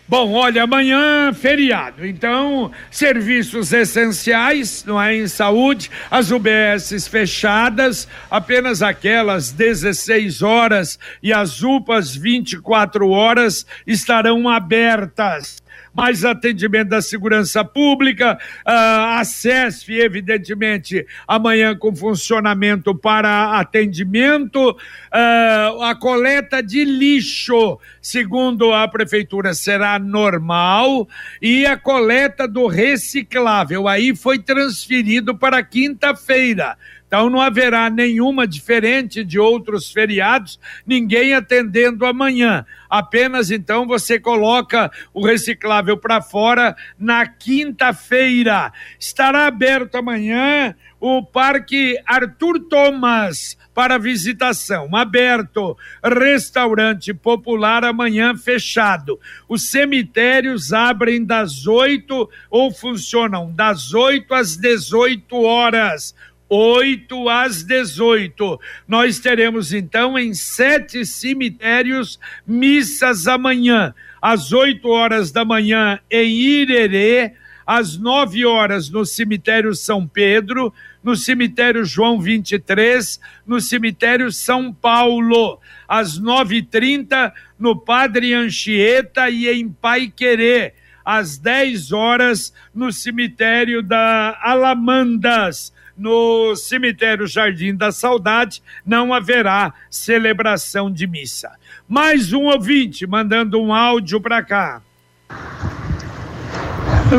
Bom, 0.07 0.33
olha, 0.33 0.61
amanhã 0.61 1.33
feriado, 1.33 2.05
então 2.05 2.71
serviços 2.91 3.73
essenciais, 3.73 4.85
não 4.85 5.01
é 5.01 5.15
em 5.15 5.27
saúde, 5.27 5.89
as 6.11 6.29
UBSs 6.29 7.07
fechadas, 7.07 8.07
apenas 8.29 8.83
aquelas 8.83 9.51
16 9.51 10.43
horas 10.43 10.99
e 11.23 11.33
as 11.33 11.63
UPAs 11.63 12.15
24 12.15 13.09
horas 13.09 13.65
estarão 13.87 14.47
abertas 14.47 15.64
mais 15.95 16.25
atendimento 16.25 16.89
da 16.89 17.01
segurança 17.01 17.63
pública, 17.63 18.37
uh, 18.65 19.17
a 19.17 19.23
CESF, 19.23 19.93
evidentemente, 19.93 21.05
amanhã 21.27 21.75
com 21.75 21.95
funcionamento 21.95 22.93
para 22.93 23.57
atendimento, 23.59 24.71
uh, 24.71 25.81
a 25.83 25.95
coleta 25.95 26.61
de 26.61 26.83
lixo, 26.83 27.79
segundo 28.01 28.73
a 28.73 28.87
prefeitura, 28.87 29.53
será 29.53 29.97
normal, 29.97 31.07
e 31.41 31.65
a 31.65 31.77
coleta 31.77 32.47
do 32.47 32.67
reciclável, 32.67 33.87
aí 33.87 34.15
foi 34.15 34.37
transferido 34.39 35.37
para 35.37 35.63
quinta-feira. 35.63 36.77
Então 37.07 37.29
não 37.29 37.39
haverá 37.39 37.89
nenhuma 37.89 38.47
diferente 38.47 39.23
de 39.23 39.39
outros 39.39 39.91
feriados, 39.91 40.59
ninguém 40.85 41.33
atendendo 41.33 42.05
amanhã. 42.05 42.65
Apenas 42.89 43.51
então 43.51 43.85
você 43.85 44.19
coloca 44.19 44.91
o 45.13 45.25
reciclável 45.25 45.97
para 45.97 46.21
fora 46.21 46.75
na 46.97 47.25
quinta-feira. 47.27 48.73
Estará 48.99 49.47
aberto 49.47 49.95
amanhã 49.95 50.75
o 50.99 51.23
Parque 51.23 51.99
Arthur 52.05 52.59
Thomas 52.61 53.57
para 53.73 53.99
visitação, 53.99 54.95
aberto. 54.95 55.77
Restaurante 56.03 57.13
popular 57.13 57.83
amanhã 57.83 58.35
fechado. 58.35 59.19
Os 59.47 59.69
cemitérios 59.69 60.73
abrem 60.73 61.23
das 61.23 61.67
8 61.67 62.29
ou 62.49 62.71
funcionam 62.71 63.51
das 63.51 63.93
8 63.93 64.33
às 64.33 64.55
18 64.57 65.35
horas. 65.41 66.15
8 66.55 67.29
às 67.29 67.63
18. 67.63 68.59
Nós 68.87 69.19
teremos 69.19 69.73
então 69.73 70.17
em 70.17 70.33
sete 70.33 71.05
cemitérios 71.05 72.17
missas 72.47 73.27
amanhã, 73.27 73.93
às 74.21 74.53
8 74.53 74.87
horas 74.87 75.31
da 75.31 75.43
manhã 75.43 75.99
em 76.09 76.31
Irerê, 76.31 77.33
às 77.65 77.97
9 77.97 78.45
horas 78.45 78.89
no 78.89 79.05
cemitério 79.05 79.73
São 79.75 80.07
Pedro, 80.07 80.73
no 81.03 81.15
cemitério 81.15 81.83
João 81.83 82.19
23, 82.19 83.19
no 83.45 83.59
cemitério 83.59 84.31
São 84.31 84.71
Paulo, 84.73 85.59
às 85.87 86.19
9h30 86.19 87.33
no 87.59 87.75
Padre 87.75 88.33
Anchieta 88.33 89.29
e 89.29 89.49
em 89.49 89.69
Pai 89.69 90.11
Querer, 90.15 90.73
às 91.03 91.37
10 91.37 91.91
horas 91.91 92.53
no 92.73 92.91
cemitério 92.91 93.83
da 93.83 94.39
Alamandas 94.41 95.74
no 95.97 96.55
cemitério 96.55 97.25
Jardim 97.25 97.75
da 97.75 97.91
Saudade 97.91 98.61
não 98.85 99.13
haverá 99.13 99.73
celebração 99.89 100.91
de 100.91 101.07
missa. 101.07 101.51
Mais 101.87 102.33
um 102.33 102.43
ouvinte 102.43 103.07
mandando 103.07 103.61
um 103.61 103.73
áudio 103.73 104.19
para 104.19 104.43
cá. 104.43 104.81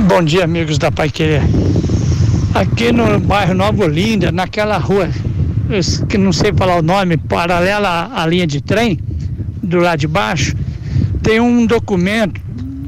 Bom 0.09 0.23
dia, 0.23 0.45
amigos 0.45 0.79
da 0.79 0.91
Pai 0.91 1.09
Querer. 1.09 1.43
Aqui 2.55 2.93
no 2.93 3.19
bairro 3.21 3.55
Nova 3.55 3.85
Olinda, 3.85 4.33
naquela 4.33 4.79
rua, 4.79 5.09
que 6.09 6.19
não 6.19 6.33
sei 6.33 6.53
falar 6.53 6.77
o 6.77 6.83
nome, 6.83 7.17
paralela 7.17 8.11
à 8.15 8.27
linha 8.27 8.47
de 8.47 8.61
trem, 8.61 8.99
do 9.63 9.79
lado 9.79 10.01
de 10.01 10.07
baixo, 10.07 10.57
tem 11.23 11.41
um 11.41 11.67
documento, 11.67 12.41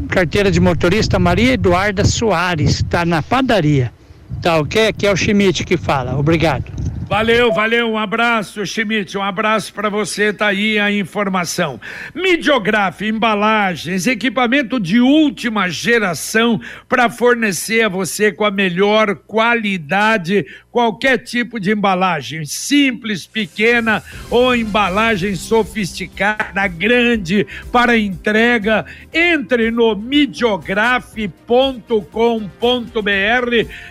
carteira 0.09 0.51
de 0.51 0.61
motorista 0.61 1.19
Maria 1.19 1.53
Eduarda 1.53 2.05
Soares, 2.05 2.77
está 2.77 3.05
na 3.05 3.23
padaria. 3.23 3.93
Tá 4.43 4.59
ok? 4.59 4.89
Aqui 4.89 5.07
é 5.07 5.13
o 5.13 5.17
Schmidt 5.17 5.65
que 5.65 5.77
fala. 5.77 6.17
Obrigado. 6.17 6.65
Valeu, 7.09 7.51
valeu, 7.51 7.91
um 7.91 7.97
abraço, 7.97 8.67
Schmidt, 8.67 9.17
um 9.17 9.23
abraço 9.23 9.73
para 9.73 9.89
você, 9.89 10.31
tá 10.31 10.49
aí 10.49 10.79
a 10.79 10.93
informação. 10.93 11.81
Midiograf, 12.15 13.01
embalagens, 13.01 14.07
equipamento 14.07 14.79
de 14.79 15.01
última 15.01 15.71
geração 15.71 16.61
para 16.87 17.09
fornecer 17.09 17.81
a 17.81 17.89
você 17.89 18.31
com 18.31 18.45
a 18.45 18.51
melhor 18.51 19.15
qualidade 19.27 20.45
qualquer 20.79 21.19
tipo 21.19 21.59
de 21.59 21.73
embalagem, 21.73 22.45
simples, 22.45 23.27
pequena 23.27 24.01
ou 24.31 24.55
embalagem 24.55 25.35
sofisticada, 25.35 26.69
grande 26.69 27.45
para 27.73 27.99
entrega, 27.99 28.87
entre 29.13 29.73
no 29.73 29.97
midiograf.com.br 29.97 31.19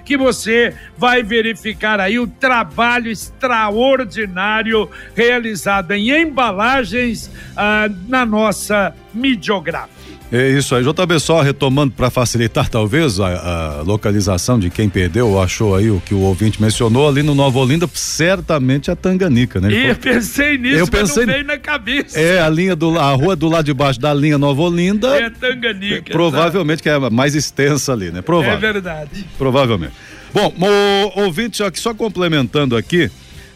que 0.06 0.16
você 0.16 0.74
vai 0.98 1.22
verificar 1.22 2.00
aí 2.00 2.18
o 2.18 2.26
trabalho 2.26 3.12
extraordinário 3.12 4.90
realizado 5.14 5.92
em 5.92 6.10
embalagens 6.10 7.30
ah, 7.58 7.90
na 8.08 8.26
nossa 8.26 8.96
Midiograf. 9.14 9.97
É 10.30 10.50
isso 10.50 10.76
aí, 10.76 10.84
JB, 10.84 11.20
só 11.20 11.42
retomando 11.42 11.94
para 11.94 12.10
facilitar 12.10 12.70
talvez 12.70 13.18
a, 13.18 13.28
a, 13.28 13.82
localização 13.82 14.60
de 14.60 14.70
quem 14.70 14.90
perdeu 14.90 15.30
ou 15.30 15.42
achou 15.42 15.74
aí 15.74 15.90
o 15.90 16.02
que 16.02 16.14
o 16.14 16.20
ouvinte 16.20 16.62
mencionou 16.62 17.08
ali 17.08 17.24
no 17.24 17.34
Nova 17.34 17.58
Olinda, 17.60 17.90
certamente 17.94 18.92
a 18.92 18.96
Tanganica, 18.96 19.62
né? 19.62 19.72
E 19.72 19.86
eu 19.88 19.96
pensei 19.96 20.58
nisso, 20.58 20.80
eu 20.80 20.88
pensei, 20.88 21.26
não 21.26 21.34
veio 21.34 21.46
na 21.46 21.58
cabeça. 21.58 22.20
É, 22.20 22.42
a 22.42 22.50
linha 22.50 22.76
do 22.76 23.00
a 23.00 23.12
rua 23.14 23.38
do 23.38 23.48
lado 23.48 23.66
de 23.66 23.74
baixo 23.74 24.02
da 24.02 24.14
linha 24.14 24.38
Nova 24.38 24.62
Olinda. 24.64 25.18
É 25.18 25.26
a 25.26 25.32
Tanganica. 25.32 26.12
Provavelmente 26.12 26.84
que 26.84 26.90
é 26.90 27.00
mais 27.10 27.34
extensa 27.34 27.94
ali, 27.94 28.12
né? 28.12 28.22
Provável. 28.22 28.58
É 28.58 28.74
verdade. 28.74 29.26
Provavelmente. 29.38 29.94
Bom, 30.34 30.54
o 30.60 31.22
ouvinte, 31.22 31.58
só, 31.58 31.72
só 31.74 31.94
complementando 31.94 32.76
aqui, 32.76 33.10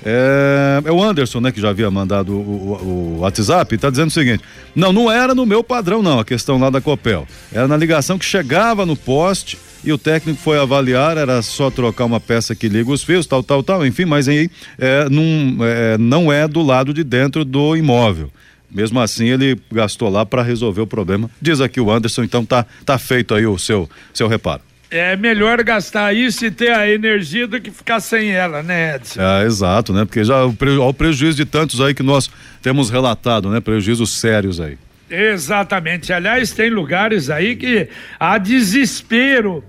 é, 0.04 0.82
é, 0.84 0.92
o 0.92 1.02
Anderson, 1.02 1.40
né, 1.40 1.52
que 1.52 1.62
já 1.62 1.70
havia 1.70 1.90
mandado 1.92 2.34
o, 2.34 2.36
o, 2.36 3.18
o 3.18 3.20
WhatsApp, 3.20 3.76
está 3.76 3.90
dizendo 3.90 4.08
o 4.08 4.12
seguinte: 4.12 4.44
não, 4.76 4.92
não 4.92 5.12
era 5.12 5.36
no 5.36 5.46
meu 5.46 5.64
padrão, 5.64 6.02
não, 6.02 6.20
a 6.20 6.26
questão 6.26 6.58
lá 6.60 6.70
da 6.70 6.82
Copel. 6.82 7.28
Era 7.52 7.68
na 7.68 7.78
ligação 7.78 8.18
que 8.18 8.26
chegava 8.26 8.86
no 8.86 8.96
poste 8.96 9.58
e 9.84 9.92
o 9.92 9.98
técnico 9.98 10.40
foi 10.40 10.60
avaliar, 10.60 11.18
era 11.18 11.42
só 11.42 11.70
trocar 11.70 12.06
uma 12.06 12.20
peça 12.20 12.56
que 12.56 12.68
liga 12.68 12.92
os 12.92 13.04
fios, 13.04 13.26
tal, 13.26 13.44
tal, 13.44 13.64
tal, 13.64 13.86
enfim, 13.86 14.06
mas 14.06 14.28
aí 14.28 14.50
é, 14.78 15.10
não, 15.10 15.66
é, 15.66 15.98
não 15.98 16.32
é 16.32 16.48
do 16.48 16.62
lado 16.62 16.94
de 16.94 17.04
dentro 17.04 17.44
do 17.44 17.76
imóvel. 17.76 18.32
Mesmo 18.70 19.00
assim, 19.02 19.28
ele 19.28 19.60
gastou 19.72 20.10
lá 20.10 20.26
para 20.26 20.42
resolver 20.42 20.82
o 20.82 20.88
problema. 20.88 21.30
Diz 21.42 21.60
aqui 21.60 21.82
o 21.82 21.92
Anderson, 21.92 22.24
então 22.24 22.46
tá, 22.46 22.66
tá 22.86 22.98
feito 22.98 23.36
aí 23.36 23.46
o 23.46 23.58
seu, 23.58 23.90
seu 24.14 24.28
reparo. 24.30 24.62
É 24.92 25.16
melhor 25.16 25.64
gastar 25.64 26.14
isso 26.14 26.46
e 26.46 26.52
ter 26.52 26.74
a 26.74 26.88
energia 26.88 27.48
do 27.48 27.62
que 27.62 27.72
ficar 27.72 28.02
sem 28.02 28.32
ela, 28.32 28.62
né, 28.62 28.98
Edson? 28.98 29.22
É, 29.22 29.46
exato, 29.46 29.94
né? 29.94 30.04
Porque 30.04 30.22
já 30.22 30.44
o 30.44 30.94
prejuízo 30.94 31.38
de 31.38 31.46
tantos 31.46 31.80
aí 31.80 31.94
que 31.94 32.04
nós 32.04 32.30
temos 32.62 32.90
relatado, 32.90 33.50
né? 33.50 33.62
Prejuízos 33.62 34.20
sérios 34.20 34.60
aí. 34.60 34.78
Exatamente. 35.10 36.12
Aliás, 36.12 36.52
tem 36.52 36.70
lugares 36.70 37.30
aí 37.30 37.56
que 37.56 37.88
há 38.20 38.38
desespero 38.38 39.64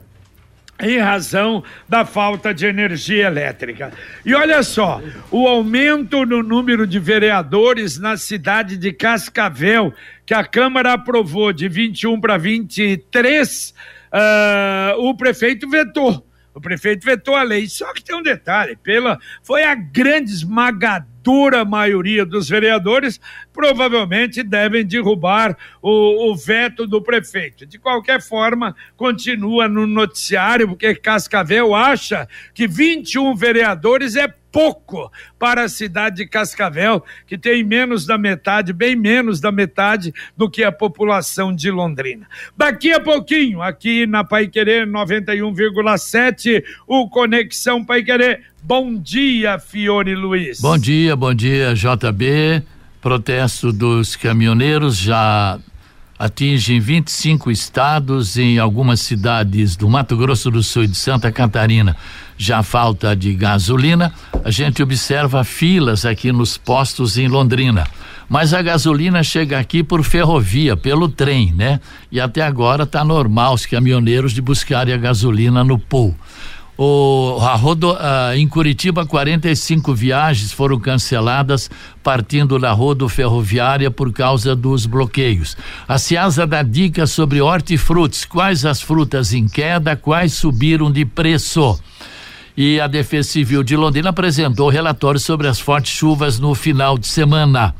em 0.80 0.98
razão 0.98 1.62
da 1.88 2.04
falta 2.04 2.52
de 2.52 2.66
energia 2.66 3.28
elétrica. 3.28 3.92
E 4.26 4.34
olha 4.34 4.60
só, 4.64 5.00
o 5.30 5.46
aumento 5.46 6.26
no 6.26 6.42
número 6.42 6.84
de 6.84 6.98
vereadores 6.98 7.96
na 7.96 8.16
cidade 8.16 8.76
de 8.76 8.92
Cascavel, 8.92 9.94
que 10.26 10.34
a 10.34 10.42
Câmara 10.42 10.94
aprovou 10.94 11.52
de 11.52 11.68
21 11.68 12.20
para 12.20 12.36
23 12.36 13.72
uh, 14.12 15.00
o 15.00 15.16
prefeito 15.16 15.68
vetou. 15.68 16.26
O 16.54 16.60
prefeito 16.60 17.04
vetou 17.04 17.34
a 17.34 17.42
lei. 17.42 17.66
Só 17.66 17.92
que 17.92 18.04
tem 18.04 18.14
um 18.14 18.22
detalhe: 18.22 18.76
pela 18.76 19.18
foi 19.42 19.64
a 19.64 19.74
grande 19.74 20.30
esmagadora 20.30 21.64
maioria 21.64 22.26
dos 22.26 22.48
vereadores, 22.48 23.20
provavelmente 23.52 24.42
devem 24.42 24.84
derrubar 24.84 25.56
o, 25.80 26.30
o, 26.30 26.36
veto 26.36 26.86
do 26.86 27.00
prefeito. 27.00 27.64
De 27.64 27.78
qualquer 27.78 28.20
forma, 28.20 28.74
continua 28.96 29.68
no 29.68 29.86
noticiário, 29.86 30.68
porque 30.68 30.94
Cascavel 30.94 31.74
acha 31.74 32.28
que 32.52 32.66
21 32.66 33.36
vereadores 33.36 34.16
é 34.16 34.26
pouco 34.52 35.10
para 35.38 35.64
a 35.64 35.68
cidade 35.68 36.16
de 36.16 36.26
Cascavel, 36.26 37.02
que 37.26 37.38
tem 37.38 37.64
menos 37.64 38.04
da 38.04 38.18
metade, 38.18 38.72
bem 38.72 38.94
menos 38.94 39.40
da 39.40 39.50
metade 39.50 40.12
do 40.36 40.48
que 40.48 40.62
a 40.62 40.70
população 40.70 41.54
de 41.54 41.70
Londrina. 41.70 42.28
Daqui 42.56 42.92
a 42.92 43.00
pouquinho, 43.00 43.62
aqui 43.62 44.06
na 44.06 44.22
Pai 44.22 44.46
Querer 44.46 44.86
91,7, 44.86 46.62
o 46.86 47.08
Conexão 47.08 47.82
Pai 47.84 48.02
Querer. 48.04 48.42
Bom 48.62 48.94
dia, 48.94 49.58
Fiore 49.58 50.14
Luiz. 50.14 50.60
Bom 50.60 50.78
dia, 50.78 51.16
bom 51.16 51.34
dia, 51.34 51.74
JB. 51.74 52.62
Protesto 53.00 53.72
dos 53.72 54.14
caminhoneiros 54.14 54.96
já 54.96 55.58
atingem 56.18 56.78
25 56.78 57.50
estados 57.50 58.36
em 58.36 58.58
algumas 58.58 59.00
cidades 59.00 59.76
do 59.76 59.88
Mato 59.88 60.16
Grosso 60.16 60.50
do 60.50 60.62
Sul 60.62 60.84
e 60.84 60.86
de 60.86 60.96
Santa 60.96 61.32
Catarina. 61.32 61.96
Já 62.36 62.62
falta 62.62 63.14
de 63.14 63.34
gasolina, 63.34 64.12
a 64.44 64.50
gente 64.50 64.82
observa 64.82 65.44
filas 65.44 66.04
aqui 66.04 66.32
nos 66.32 66.56
postos 66.56 67.16
em 67.16 67.28
Londrina. 67.28 67.86
Mas 68.28 68.54
a 68.54 68.62
gasolina 68.62 69.22
chega 69.22 69.58
aqui 69.58 69.82
por 69.82 70.02
ferrovia, 70.02 70.76
pelo 70.76 71.08
trem, 71.08 71.52
né? 71.52 71.80
E 72.10 72.18
até 72.20 72.40
agora 72.40 72.84
está 72.84 73.04
normal 73.04 73.54
os 73.54 73.66
caminhoneiros 73.66 74.32
de 74.32 74.40
buscarem 74.40 74.94
a 74.94 74.96
gasolina 74.96 75.62
no 75.62 75.78
pool. 75.78 76.16
O, 76.84 77.38
a 77.40 77.54
rodo, 77.54 77.92
uh, 77.92 78.34
em 78.34 78.48
Curitiba, 78.48 79.06
45 79.06 79.94
viagens 79.94 80.50
foram 80.50 80.80
canceladas 80.80 81.70
partindo 82.02 82.58
da 82.58 82.72
rodo 82.72 83.08
ferroviária 83.08 83.88
por 83.88 84.12
causa 84.12 84.56
dos 84.56 84.84
bloqueios. 84.84 85.56
A 85.86 85.96
Ciasa 85.96 86.44
dá 86.44 86.60
dicas 86.60 87.12
sobre 87.12 87.40
hortifrutis, 87.40 88.24
quais 88.24 88.64
as 88.64 88.82
frutas 88.82 89.32
em 89.32 89.46
queda, 89.46 89.94
quais 89.94 90.32
subiram 90.32 90.90
de 90.90 91.04
preço. 91.04 91.78
E 92.56 92.80
a 92.80 92.88
Defesa 92.88 93.28
Civil 93.28 93.62
de 93.62 93.76
Londrina 93.76 94.10
apresentou 94.10 94.68
relatório 94.68 95.20
sobre 95.20 95.46
as 95.46 95.60
fortes 95.60 95.92
chuvas 95.92 96.40
no 96.40 96.52
final 96.52 96.98
de 96.98 97.06
semana. 97.06 97.76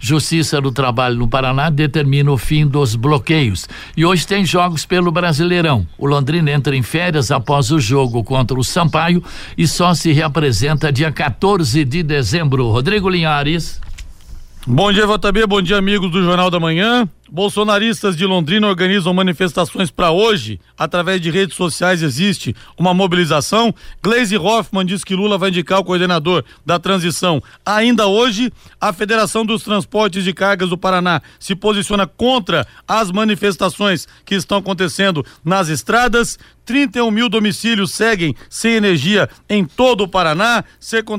Justiça 0.00 0.60
do 0.62 0.72
Trabalho 0.72 1.16
no 1.16 1.28
Paraná 1.28 1.68
determina 1.68 2.32
o 2.32 2.38
fim 2.38 2.66
dos 2.66 2.96
bloqueios. 2.96 3.68
E 3.94 4.04
hoje 4.04 4.26
tem 4.26 4.46
jogos 4.46 4.86
pelo 4.86 5.12
Brasileirão. 5.12 5.86
O 5.98 6.06
Londrina 6.06 6.50
entra 6.50 6.74
em 6.74 6.82
férias 6.82 7.30
após 7.30 7.70
o 7.70 7.78
jogo 7.78 8.24
contra 8.24 8.58
o 8.58 8.64
Sampaio 8.64 9.22
e 9.58 9.68
só 9.68 9.92
se 9.92 10.10
reapresenta 10.10 10.90
dia 10.90 11.12
14 11.12 11.84
de 11.84 12.02
dezembro. 12.02 12.70
Rodrigo 12.70 13.10
Linhares. 13.10 13.78
Bom 14.66 14.90
dia, 14.90 15.06
JB. 15.06 15.46
Bom 15.46 15.60
dia, 15.60 15.76
amigos 15.76 16.10
do 16.10 16.22
Jornal 16.22 16.50
da 16.50 16.58
Manhã. 16.58 17.06
Bolsonaristas 17.32 18.16
de 18.16 18.26
Londrina 18.26 18.66
organizam 18.66 19.14
manifestações 19.14 19.88
para 19.88 20.10
hoje. 20.10 20.58
Através 20.76 21.20
de 21.20 21.30
redes 21.30 21.56
sociais 21.56 22.02
existe 22.02 22.56
uma 22.76 22.92
mobilização. 22.92 23.72
Gleisi 24.02 24.36
Hoffmann 24.36 24.84
diz 24.84 25.04
que 25.04 25.14
Lula 25.14 25.38
vai 25.38 25.50
indicar 25.50 25.78
o 25.78 25.84
coordenador 25.84 26.42
da 26.66 26.80
transição. 26.80 27.40
Ainda 27.64 28.08
hoje, 28.08 28.52
a 28.80 28.92
Federação 28.92 29.46
dos 29.46 29.62
Transportes 29.62 30.24
de 30.24 30.32
Cargas 30.32 30.70
do 30.70 30.76
Paraná 30.76 31.22
se 31.38 31.54
posiciona 31.54 32.04
contra 32.04 32.66
as 32.88 33.12
manifestações 33.12 34.08
que 34.24 34.34
estão 34.34 34.58
acontecendo 34.58 35.24
nas 35.44 35.68
estradas. 35.68 36.36
31 36.64 37.10
mil 37.10 37.28
domicílios 37.28 37.90
seguem 37.90 38.34
sem 38.48 38.74
energia 38.74 39.28
em 39.48 39.64
todo 39.64 40.04
o 40.04 40.08
Paraná. 40.08 40.64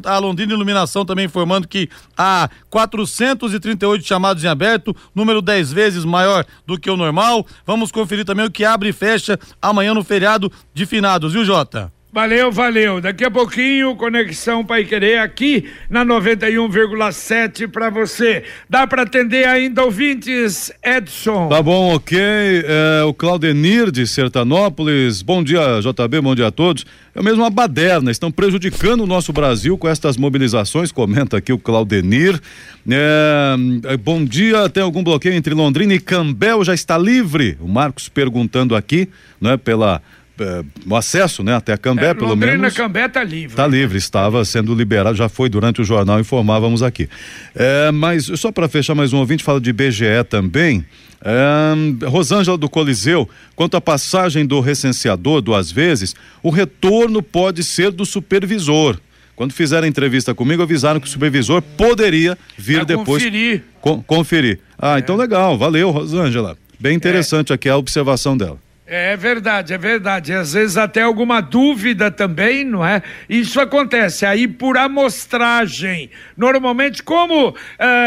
A 0.06 0.18
Londrina 0.18 0.54
Iluminação 0.54 1.06
também 1.06 1.26
informando 1.26 1.68
que 1.68 1.90
há 2.18 2.50
438 2.70 4.06
chamados 4.06 4.44
em 4.44 4.48
aberto, 4.48 4.96
número 5.14 5.42
10 5.42 5.74
vezes 5.74 6.01
maior 6.06 6.46
do 6.66 6.80
que 6.80 6.90
o 6.90 6.98
normal. 6.98 7.46
Vamos 7.66 7.92
conferir 7.92 8.26
também 8.26 8.46
o 8.46 8.52
que 8.52 8.66
abre 8.66 8.90
e 8.90 8.94
fecha 8.94 9.40
amanhã 9.62 9.94
no 9.94 10.04
feriado 10.04 10.52
de 10.74 10.86
finados, 10.86 11.34
viu, 11.34 11.46
Jota? 11.46 11.92
Valeu, 12.14 12.52
valeu. 12.52 13.00
Daqui 13.00 13.24
a 13.24 13.32
pouquinho, 13.32 13.96
Conexão 13.96 14.66
Pai 14.66 14.84
Querer 14.84 15.20
aqui 15.20 15.70
na 15.90 16.06
91,7 16.06 17.70
para 17.70 17.90
você. 17.90 18.44
Dá 18.70 18.86
para 18.86 19.04
atender 19.04 19.48
ainda 19.48 19.82
ouvintes, 19.82 20.74
Edson? 20.84 21.48
Tá 21.48 21.64
bom, 21.64 21.96
ok. 21.96 22.20
É, 22.20 23.04
o 23.06 23.14
Claudenir 23.14 23.92
de 23.92 24.06
Sertanópolis. 24.06 25.22
Bom 25.22 25.42
dia, 25.42 25.80
JB, 25.80 26.20
bom 26.20 26.36
dia 26.36 26.48
a 26.48 26.52
todos. 26.52 26.86
É 27.16 27.22
mesmo 27.22 27.46
a 27.46 27.50
baderna, 27.50 28.12
estão 28.12 28.30
prejudicando 28.30 29.02
o 29.02 29.08
nosso 29.08 29.32
Brasil 29.32 29.78
com 29.78 29.88
estas 29.88 30.18
mobilizações, 30.18 30.92
comenta 30.92 31.38
aqui 31.38 31.54
o 31.54 31.58
Claudenir. 31.58 32.42
É, 32.90 33.96
bom 33.96 34.26
dia, 34.26 34.68
tem 34.68 34.84
algum 34.84 35.02
bloqueio 35.02 35.36
entre 35.36 35.54
Londrina 35.54 35.94
e 35.94 36.00
Cambel? 36.00 36.62
Já 36.66 36.74
está 36.74 36.98
livre? 36.98 37.58
O 37.62 37.70
Marcos 37.70 38.10
perguntando 38.10 38.76
aqui, 38.76 39.08
né, 39.40 39.56
pela 39.56 40.02
é, 40.42 40.64
o 40.86 40.96
acesso, 40.96 41.44
né, 41.44 41.56
até 41.56 41.74
a 41.74 41.78
Cambé, 41.78 42.10
é, 42.10 42.14
pelo 42.14 42.30
Londrina, 42.30 42.58
menos. 42.58 42.74
Cambé 42.74 43.06
está 43.06 43.24
livre. 43.24 43.50
Está 43.50 43.68
livre, 43.68 43.98
estava 43.98 44.44
sendo 44.44 44.74
liberado, 44.74 45.16
já 45.16 45.30
foi 45.30 45.50
durante 45.50 45.82
o 45.82 45.84
jornal, 45.84 46.20
informávamos 46.20 46.82
aqui. 46.82 47.08
É, 47.56 47.92
mas 47.92 48.26
só 48.36 48.52
para 48.52 48.68
fechar 48.68 48.96
mais 48.96 49.14
um 49.14 49.18
ouvinte, 49.18 49.44
fala 49.44 49.62
de 49.62 49.72
BGE 49.72 50.24
também. 50.30 50.86
É, 51.24 52.06
Rosângela 52.08 52.58
do 52.58 52.68
Coliseu, 52.68 53.30
quanto 53.56 53.78
à 53.78 53.82
passagem 53.82 54.46
do 54.46 54.60
recenseador 54.60 55.42
duas 55.42 55.72
vezes, 55.72 56.16
o 56.42 56.50
retorno 56.50 57.22
pode 57.22 57.64
ser 57.64 57.92
do 57.92 58.06
supervisor. 58.06 58.98
Quando 59.36 59.54
fizeram 59.54 59.86
a 59.86 59.88
entrevista 59.88 60.36
comigo, 60.36 60.62
avisaram 60.62 61.00
que 61.00 61.08
o 61.08 61.10
supervisor 61.10 61.62
poderia 61.62 62.38
vir 62.58 62.78
pra 62.78 62.84
depois. 62.84 63.24
Conferir. 63.24 63.64
conferir. 64.06 64.60
Ah, 64.78 64.98
é. 64.98 65.00
então 65.00 65.16
legal, 65.16 65.58
valeu, 65.58 65.90
Rosângela. 65.90 66.58
Bem 66.80 66.96
interessante 66.96 67.54
aqui 67.54 67.70
a 67.70 67.78
observação 67.78 68.36
dela. 68.36 68.58
É 68.94 69.16
verdade, 69.16 69.74
é 69.74 69.78
verdade. 69.78 70.34
Às 70.34 70.52
vezes 70.52 70.76
até 70.76 71.02
alguma 71.02 71.40
dúvida 71.40 72.12
também, 72.12 72.66
não 72.66 72.86
é? 72.86 73.02
Isso 73.30 73.62
acontece 73.62 74.26
aí 74.26 74.50
por 74.50 74.78
amostragem. 74.78 76.10
Normalmente, 76.36 77.02
como 77.02 77.52
uh, 77.52 77.56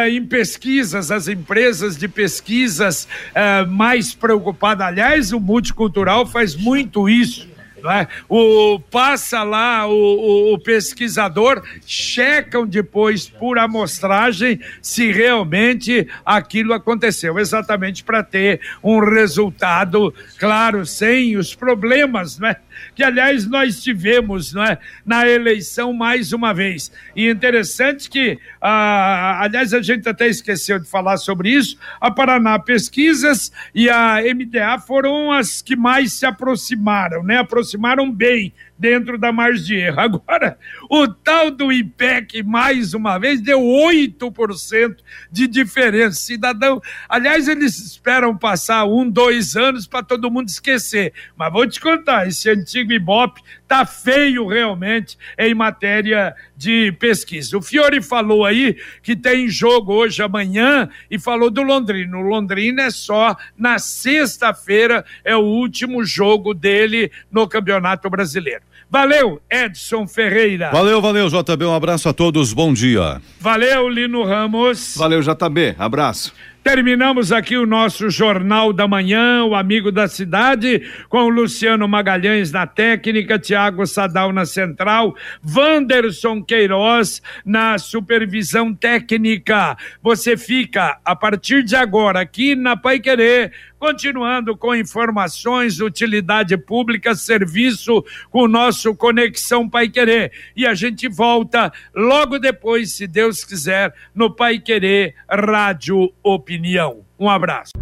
em 0.06 0.22
pesquisas, 0.26 1.10
as 1.10 1.26
empresas 1.26 1.96
de 1.96 2.06
pesquisas 2.06 3.08
uh, 3.30 3.66
mais 3.66 4.12
preocupadas, 4.12 4.86
aliás, 4.86 5.32
o 5.32 5.40
multicultural 5.40 6.26
faz 6.26 6.54
muito 6.54 7.08
isso 7.08 7.53
é? 7.90 8.08
O, 8.28 8.80
passa 8.90 9.42
lá 9.42 9.86
o, 9.86 9.92
o, 9.92 10.54
o, 10.54 10.58
pesquisador, 10.58 11.62
checam 11.86 12.66
depois 12.66 13.28
por 13.28 13.58
amostragem 13.58 14.60
se 14.80 15.12
realmente 15.12 16.08
aquilo 16.24 16.72
aconteceu, 16.72 17.38
exatamente 17.38 18.02
para 18.02 18.22
ter 18.22 18.60
um 18.82 19.00
resultado, 19.00 20.14
claro, 20.38 20.86
sem 20.86 21.36
os 21.36 21.54
problemas, 21.54 22.38
né? 22.38 22.56
Que 22.94 23.02
aliás 23.02 23.46
nós 23.46 23.82
tivemos 23.82 24.52
não 24.52 24.64
é, 24.64 24.78
na 25.04 25.28
eleição 25.28 25.92
mais 25.92 26.32
uma 26.32 26.52
vez. 26.52 26.90
E 27.14 27.28
interessante 27.28 28.08
que, 28.08 28.38
ah, 28.60 29.40
aliás, 29.42 29.72
a 29.72 29.82
gente 29.82 30.08
até 30.08 30.28
esqueceu 30.28 30.78
de 30.78 30.88
falar 30.88 31.16
sobre 31.16 31.50
isso, 31.50 31.78
a 32.00 32.10
Paraná 32.10 32.58
Pesquisas 32.58 33.52
e 33.74 33.88
a 33.88 34.20
MDA 34.22 34.78
foram 34.78 35.32
as 35.32 35.62
que 35.62 35.76
mais 35.76 36.12
se 36.12 36.26
aproximaram, 36.26 37.22
né? 37.22 37.38
Aproximaram 37.38 38.10
bem 38.10 38.52
dentro 38.78 39.16
da 39.18 39.32
margem 39.32 39.64
de 39.64 39.74
erro. 39.76 40.00
Agora, 40.24 40.58
o 40.90 41.08
tal 41.08 41.50
do 41.50 41.72
IPEC, 41.72 42.42
mais 42.42 42.94
uma 42.94 43.18
vez, 43.18 43.40
deu 43.40 43.60
8% 43.60 44.96
de 45.30 45.46
diferença. 45.46 46.18
Cidadão, 46.20 46.80
aliás, 47.08 47.48
eles 47.48 47.78
esperam 47.78 48.36
passar 48.36 48.84
um, 48.84 49.08
dois 49.08 49.56
anos 49.56 49.86
para 49.86 50.02
todo 50.02 50.30
mundo 50.30 50.48
esquecer. 50.48 51.12
Mas 51.36 51.52
vou 51.52 51.66
te 51.66 51.80
contar, 51.80 52.28
esse 52.28 52.50
antigo 52.50 52.92
Ibope 52.92 53.42
tá 53.74 53.84
feio 53.84 54.46
realmente 54.46 55.18
em 55.36 55.52
matéria 55.52 56.32
de 56.56 56.92
pesquisa. 56.92 57.58
O 57.58 57.62
Fiore 57.62 58.00
falou 58.00 58.44
aí 58.44 58.76
que 59.02 59.16
tem 59.16 59.48
jogo 59.48 59.92
hoje 59.92 60.22
amanhã 60.22 60.88
e 61.10 61.18
falou 61.18 61.50
do 61.50 61.60
Londrina. 61.60 62.16
O 62.16 62.20
Londrina 62.20 62.82
é 62.82 62.90
só 62.90 63.36
na 63.58 63.80
sexta-feira, 63.80 65.04
é 65.24 65.34
o 65.34 65.40
último 65.40 66.04
jogo 66.04 66.54
dele 66.54 67.10
no 67.32 67.48
Campeonato 67.48 68.08
Brasileiro. 68.08 68.62
Valeu, 68.88 69.42
Edson 69.50 70.06
Ferreira. 70.06 70.70
Valeu, 70.70 71.00
valeu, 71.00 71.28
JB. 71.28 71.64
Um 71.64 71.74
abraço 71.74 72.08
a 72.08 72.12
todos. 72.12 72.52
Bom 72.52 72.72
dia. 72.72 73.20
Valeu, 73.40 73.88
Lino 73.88 74.22
Ramos. 74.22 74.94
Valeu, 74.96 75.20
JB. 75.20 75.74
Abraço. 75.76 76.32
Terminamos 76.64 77.30
aqui 77.30 77.58
o 77.58 77.66
nosso 77.66 78.08
Jornal 78.08 78.72
da 78.72 78.88
Manhã, 78.88 79.44
o 79.44 79.54
Amigo 79.54 79.92
da 79.92 80.08
Cidade, 80.08 80.80
com 81.10 81.28
Luciano 81.28 81.86
Magalhães 81.86 82.50
na 82.50 82.66
técnica, 82.66 83.38
Tiago 83.38 83.86
Sadal 83.86 84.32
na 84.32 84.46
central, 84.46 85.14
Wanderson 85.46 86.42
Queiroz 86.42 87.20
na 87.44 87.76
supervisão 87.76 88.74
técnica. 88.74 89.76
Você 90.02 90.38
fica, 90.38 90.98
a 91.04 91.14
partir 91.14 91.62
de 91.62 91.76
agora, 91.76 92.20
aqui 92.20 92.54
na 92.54 92.78
Pai 92.78 92.98
Querer, 92.98 93.52
continuando 93.78 94.56
com 94.56 94.74
informações, 94.74 95.80
utilidade 95.80 96.56
pública, 96.56 97.14
serviço 97.14 98.04
com 98.30 98.42
o 98.42 98.48
nosso 98.48 98.94
Conexão 98.94 99.68
Pai 99.68 99.88
Querer. 99.88 100.32
E 100.56 100.66
a 100.66 100.74
gente 100.74 101.08
volta 101.08 101.72
logo 101.94 102.38
depois, 102.38 102.92
se 102.92 103.06
Deus 103.06 103.44
quiser, 103.44 103.92
no 104.14 104.30
Pai 104.30 104.58
Querer 104.58 105.14
Rádio 105.28 106.12
Opinião. 106.22 107.00
Um 107.18 107.28
abraço. 107.28 107.72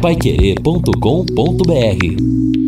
Paiquerê.com.br 0.00 2.61